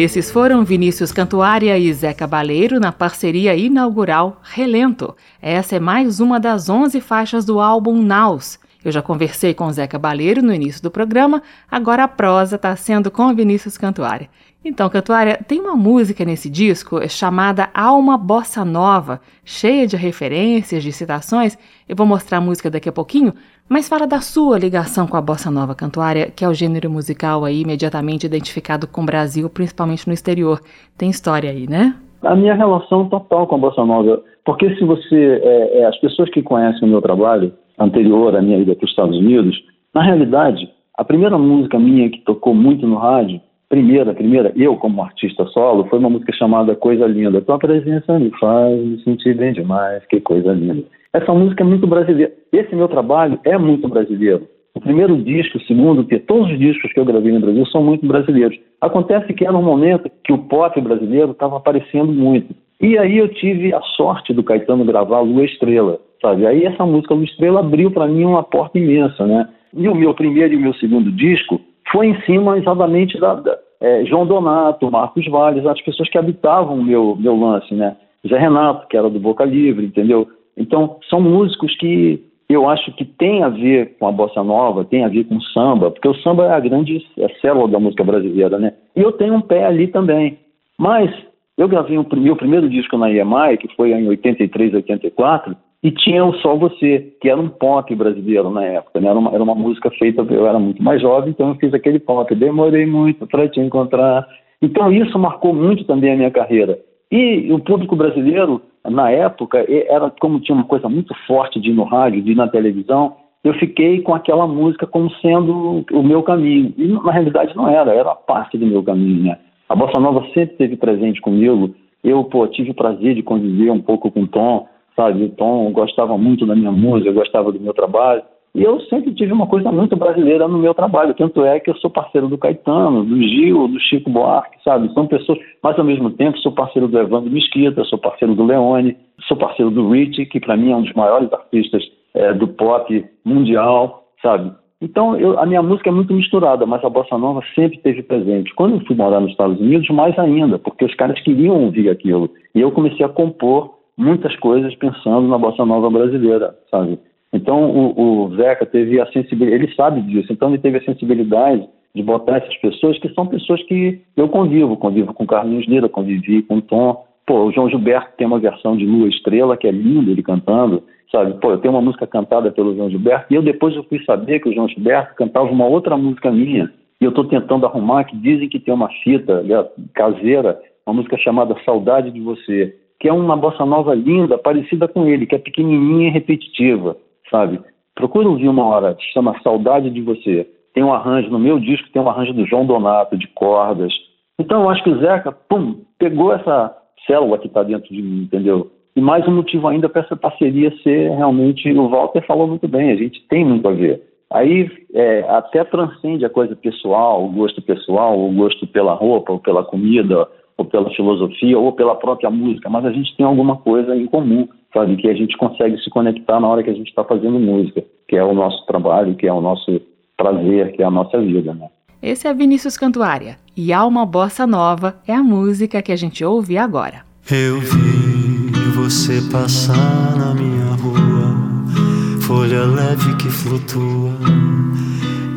[0.04, 5.16] Esses foram Vinícius Cantuária e Zé Cabaleiro na parceria inaugural Relento.
[5.40, 8.58] Essa é mais uma das 11 faixas do álbum Naus.
[8.84, 13.12] Eu já conversei com Zé Cabaleiro no início do programa, agora a prosa está sendo
[13.12, 14.28] com Vinícius Cantuária.
[14.64, 20.92] Então, Cantuária, tem uma música nesse disco chamada Alma Bossa Nova, cheia de referências, de
[20.92, 21.58] citações.
[21.90, 23.34] Eu vou mostrar a música daqui a pouquinho,
[23.68, 27.44] mas fala da sua ligação com a Bossa Nova Cantuária, que é o gênero musical
[27.44, 30.60] aí imediatamente identificado com o Brasil, principalmente no exterior.
[30.96, 31.96] Tem história aí, né?
[32.22, 36.30] A minha relação total com a Bossa Nova, porque se você, é, é, as pessoas
[36.30, 39.58] que conhecem o meu trabalho anterior à minha ida para os Estados Unidos,
[39.94, 43.42] na realidade, a primeira música minha que tocou muito no rádio
[43.72, 47.40] primeira, primeira, eu como artista solo, foi uma música chamada Coisa Linda.
[47.40, 50.84] Tua presença me faz me sentir bem demais, que coisa linda.
[51.14, 52.34] Essa música é muito brasileira.
[52.52, 54.46] Esse meu trabalho é muito brasileiro.
[54.76, 58.06] O primeiro disco, o segundo, todos os discos que eu gravei no Brasil são muito
[58.06, 58.60] brasileiros.
[58.82, 62.54] Acontece que era um momento que o pop brasileiro estava aparecendo muito.
[62.82, 66.46] E aí eu tive a sorte do Caetano gravar Lua Estrela, sabe?
[66.46, 69.50] Aí essa música Lua Estrela abriu para mim uma porta imensa, né?
[69.74, 71.60] E o meu primeiro e o meu segundo disco
[71.92, 76.76] foi em cima exatamente da, da é, João Donato, Marcos Valles, as pessoas que habitavam
[76.76, 77.96] o meu, meu lance, né?
[78.28, 80.28] Zé Renato, que era do Boca Livre, entendeu?
[80.56, 85.04] Então, são músicos que eu acho que tem a ver com a bossa nova, tem
[85.04, 87.80] a ver com o samba, porque o samba é a grande é a célula da
[87.80, 88.74] música brasileira, né?
[88.96, 90.38] E eu tenho um pé ali também.
[90.78, 91.10] Mas
[91.58, 96.24] eu gravei o meu primeiro disco na EMI, que foi em 83, 84, e tinha
[96.24, 99.10] o Só Você, que era um pop brasileiro na época, né?
[99.10, 102.00] era, uma, era uma música feita, eu era muito mais jovem, então eu fiz aquele
[102.00, 104.28] pop, demorei muito para te encontrar.
[104.62, 106.80] Então isso marcou muito também a minha carreira.
[107.12, 111.74] E o público brasileiro, na época, era como tinha uma coisa muito forte de ir
[111.74, 116.22] no rádio, de ir na televisão, eu fiquei com aquela música como sendo o meu
[116.22, 116.74] caminho.
[116.78, 119.38] E na realidade não era, era parte do meu caminho, né?
[119.68, 121.74] A Bossa Nova sempre esteve presente comigo.
[122.04, 125.24] Eu, pô, tive o prazer de conviver um pouco com o Tom, sabe?
[125.24, 128.24] O Tom gostava muito da minha música, gostava do meu trabalho.
[128.54, 131.76] E eu sempre tive uma coisa muito brasileira no meu trabalho, tanto é que eu
[131.78, 134.94] sou parceiro do Caetano, do Gil, do Chico Buarque, sabe?
[134.94, 138.98] São pessoas, mas ao mesmo tempo sou parceiro do Evandro Mesquita, sou parceiro do Leone,
[139.26, 141.82] sou parceiro do Rich, que para mim é um dos maiores artistas
[142.14, 144.52] é, do pop mundial, sabe?
[144.82, 148.54] Então eu, a minha música é muito misturada, mas a bossa nova sempre esteve presente.
[148.56, 152.30] Quando eu fui morar nos Estados Unidos, mais ainda, porque os caras queriam ouvir aquilo.
[152.54, 157.00] E eu comecei a compor muitas coisas pensando na bossa nova brasileira, sabe?
[157.34, 161.68] Então o, o Zeca teve a sensibilidade, ele sabe disso, então ele teve a sensibilidade
[161.94, 166.42] de botar essas pessoas que são pessoas que eu convivo, convivo com Carlinhos Lira, convivi
[166.42, 167.06] com Tom.
[167.26, 170.84] Pô, o João Gilberto tem uma versão de Lua Estrela que é linda ele cantando,
[171.12, 171.34] sabe?
[171.40, 174.40] Pô, eu tenho uma música cantada pelo João Gilberto e eu depois eu fui saber
[174.40, 178.16] que o João Gilberto cantava uma outra música minha e eu estou tentando arrumar que
[178.18, 183.14] dizem que tem uma fita né, caseira, uma música chamada Saudade de Você que é
[183.14, 186.96] uma bossa nova linda, parecida com ele, que é pequenininha e repetitiva,
[187.32, 187.60] sabe?
[187.96, 190.48] Procura ouvir uma hora, chama Saudade de Você.
[190.72, 193.92] Tem um arranjo, no meu disco tem um arranjo do João Donato, de cordas.
[194.38, 196.78] Então eu acho que o Zeca, pum, pegou essa
[197.08, 198.72] célula que está dentro de mim, entendeu?
[198.96, 202.92] E mais um motivo ainda para essa parceria ser realmente, o Walter falou muito bem,
[202.92, 204.00] a gente tem muito a ver.
[204.32, 209.40] Aí é, até transcende a coisa pessoal, o gosto pessoal, o gosto pela roupa, ou
[209.40, 210.28] pela comida,
[210.58, 214.48] ou pela filosofia, ou pela própria música, mas a gente tem alguma coisa em comum,
[214.74, 214.96] sabe?
[214.98, 218.16] Que a gente consegue se conectar na hora que a gente está fazendo música, que
[218.16, 219.82] é o nosso trabalho, que é o nosso
[220.18, 221.68] prazer, que é a nossa vida, né?
[222.02, 226.58] Esse é Vinícius Cantuária e Alma Bossa Nova é a música que a gente ouve
[226.58, 227.04] agora.
[227.30, 234.12] Eu vi você passar na minha rua, folha leve que flutua,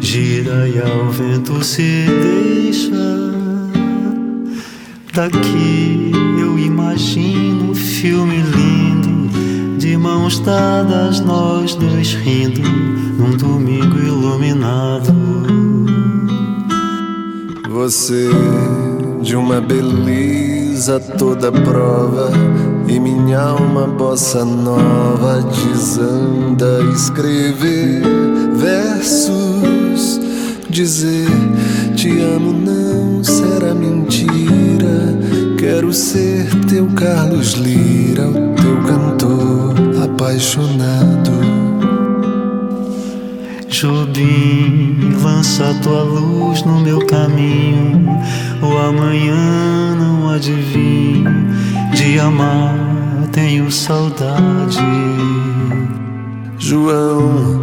[0.01, 3.34] gira e ao vento se deixa
[5.15, 6.11] Daqui
[6.41, 12.61] eu imagino um filme lindo, de mãos dadas, nós dois rindo,
[13.17, 15.15] num domingo iluminado.
[17.71, 18.29] Você
[19.23, 22.33] de uma beleza toda prova,
[22.89, 28.03] e minha alma bossa nova desanda escrever
[28.57, 30.21] versos,
[30.69, 31.29] dizer
[31.95, 34.64] te amo não será mentira
[35.67, 41.31] Quero ser teu Carlos Lira, o teu cantor apaixonado.
[43.71, 48.07] Jobim, lança tua luz no meu caminho.
[48.61, 51.33] O amanhã não adivinho.
[51.95, 52.77] De amar
[53.33, 54.85] tenho saudade.
[56.59, 57.63] João,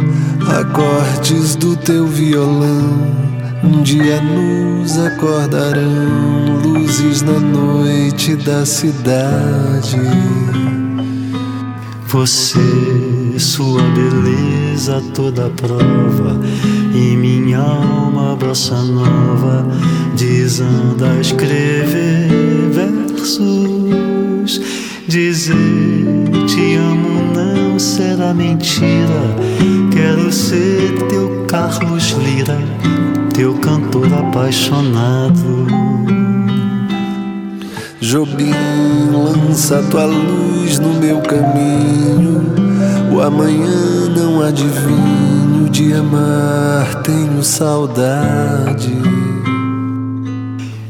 [0.58, 3.31] acordes do teu violão
[3.64, 9.96] Um dia nos acordarão luzes na noite da cidade.
[12.08, 12.58] Você,
[13.38, 16.40] sua beleza toda prova,
[16.94, 19.66] e minha alma bossa nova
[20.16, 22.28] desanda a escrever
[22.70, 24.60] versos.
[25.06, 25.56] Dizer
[26.46, 29.36] te amo não será mentira.
[29.92, 32.58] Quero ser teu Carlos Lira,
[33.42, 35.66] teu cantor apaixonado.
[38.00, 38.52] Jobim,
[39.12, 42.40] lança tua luz no meu caminho.
[43.12, 48.94] O amanhã não adivinho de amar, tenho saudade.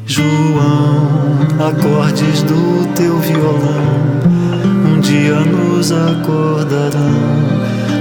[0.05, 1.09] João,
[1.59, 3.97] acordes do teu violão,
[4.93, 7.17] um dia nos acordarão,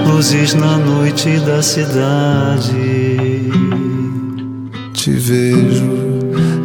[0.08, 3.11] luzes na noite da cidade.
[5.02, 5.90] Te vejo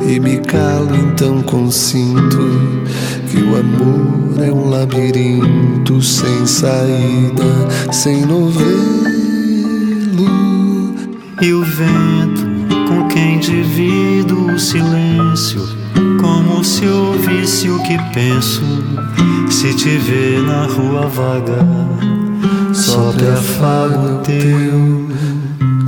[0.07, 2.37] e me calo, então consinto
[3.30, 7.45] que o amor é um labirinto sem saída,
[7.91, 8.66] sem novelo.
[11.41, 12.47] E o vento
[12.87, 15.62] com quem divido o silêncio,
[16.20, 18.61] como se ouvisse o que penso.
[19.49, 21.66] Se te ver na rua vaga,
[22.74, 25.09] sobre afago teu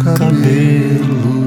[0.02, 1.37] cabelo.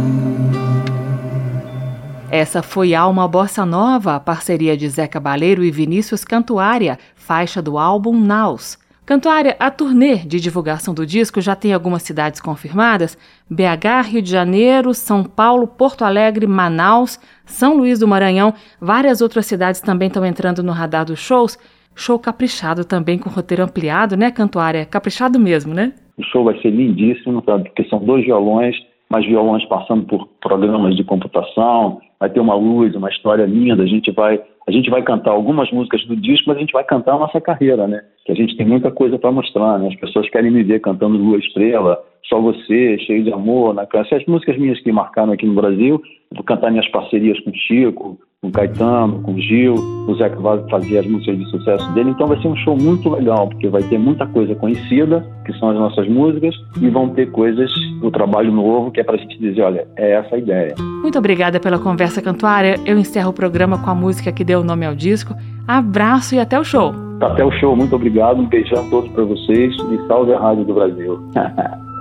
[2.32, 8.18] Essa foi Alma Bossa Nova, parceria de Zé Cabaleiro e Vinícius Cantuária, faixa do álbum
[8.18, 8.80] Naus.
[9.06, 13.18] Cantuária, a turnê de divulgação do disco já tem algumas cidades confirmadas:
[13.50, 18.54] BH, Rio de Janeiro, São Paulo, Porto Alegre, Manaus, São Luís do Maranhão.
[18.80, 21.60] Várias outras cidades também estão entrando no radar dos shows.
[21.94, 24.86] Show caprichado também, com roteiro ampliado, né, Cantuária?
[24.86, 25.92] Caprichado mesmo, né?
[26.18, 27.66] O show vai ser lindíssimo, sabe?
[27.66, 28.74] Porque são dois violões,
[29.12, 33.84] mas violões passando por programas de computação, vai ter uma luz, uma história linda.
[33.84, 36.86] A gente vai, a gente vai cantar algumas músicas do disco, mas a gente vai
[36.86, 38.02] cantar a nossa carreira, né?
[38.26, 39.90] Que a gente tem muita coisa para mostrar, né?
[39.90, 44.18] As pessoas querem me ver cantando Lua Estrela, Só Você, Cheio de Amor, na canção.
[44.18, 46.02] As músicas minhas que marcaram aqui no Brasil,
[46.34, 50.98] vou cantar minhas parcerias com Chico, com Caetano, com Gil, o Zé que vai fazer
[50.98, 52.10] as músicas de sucesso dele.
[52.10, 55.70] Então vai ser um show muito legal, porque vai ter muita coisa conhecida, que são
[55.70, 57.70] as nossas músicas, e vão ter coisas
[58.02, 60.74] do trabalho novo, que é para a gente dizer, olha, é essa a ideia.
[60.80, 62.80] Muito obrigada pela conversa, Cantuária.
[62.84, 65.36] Eu encerro o programa com a música que deu o nome ao disco.
[65.68, 66.96] Abraço e até o show.
[67.22, 70.74] Até o show, muito obrigado, um beijão todos para vocês e salve a Rádio do
[70.74, 71.20] Brasil.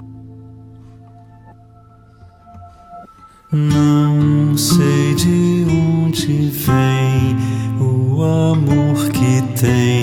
[3.53, 7.37] Não sei de onde vem
[7.81, 10.00] o amor que tem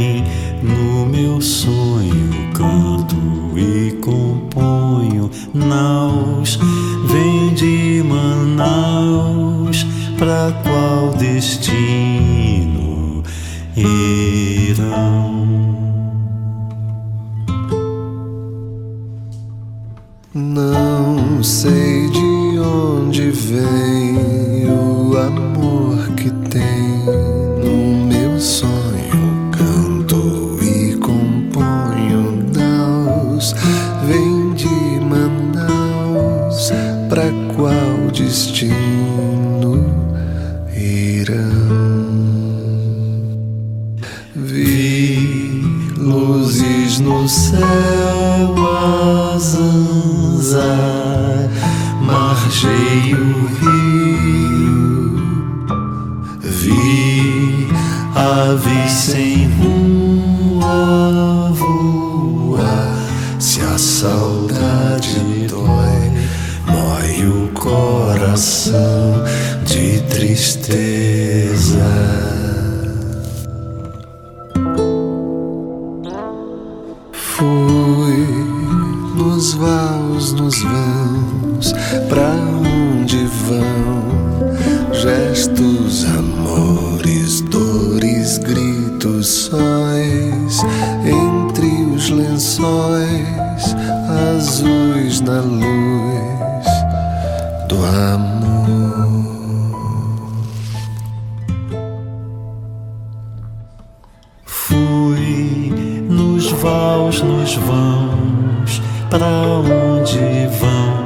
[107.21, 111.05] nos vãos, pra onde vão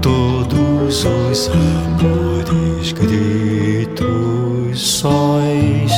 [0.00, 5.92] todos os amores, gritos, sóis,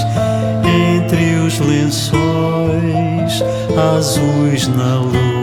[0.64, 3.42] entre os lençóis
[3.76, 5.33] azuis na luz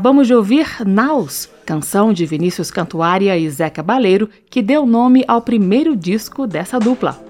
[0.00, 5.42] Acabamos de ouvir Naus, canção de Vinícius Cantuária e Zeca Baleiro, que deu nome ao
[5.42, 7.22] primeiro disco dessa dupla.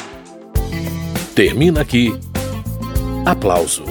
[1.35, 2.17] Termina aqui.
[3.27, 3.83] Aplauso.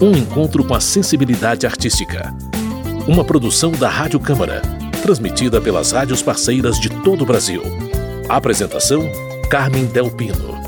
[0.00, 2.34] Um encontro com a sensibilidade artística.
[3.06, 4.79] Uma produção da Rádio Câmara
[5.10, 7.60] transmitida pelas rádios parceiras de todo o Brasil.
[8.28, 9.10] Apresentação:
[9.50, 10.59] Carmen Del Pino.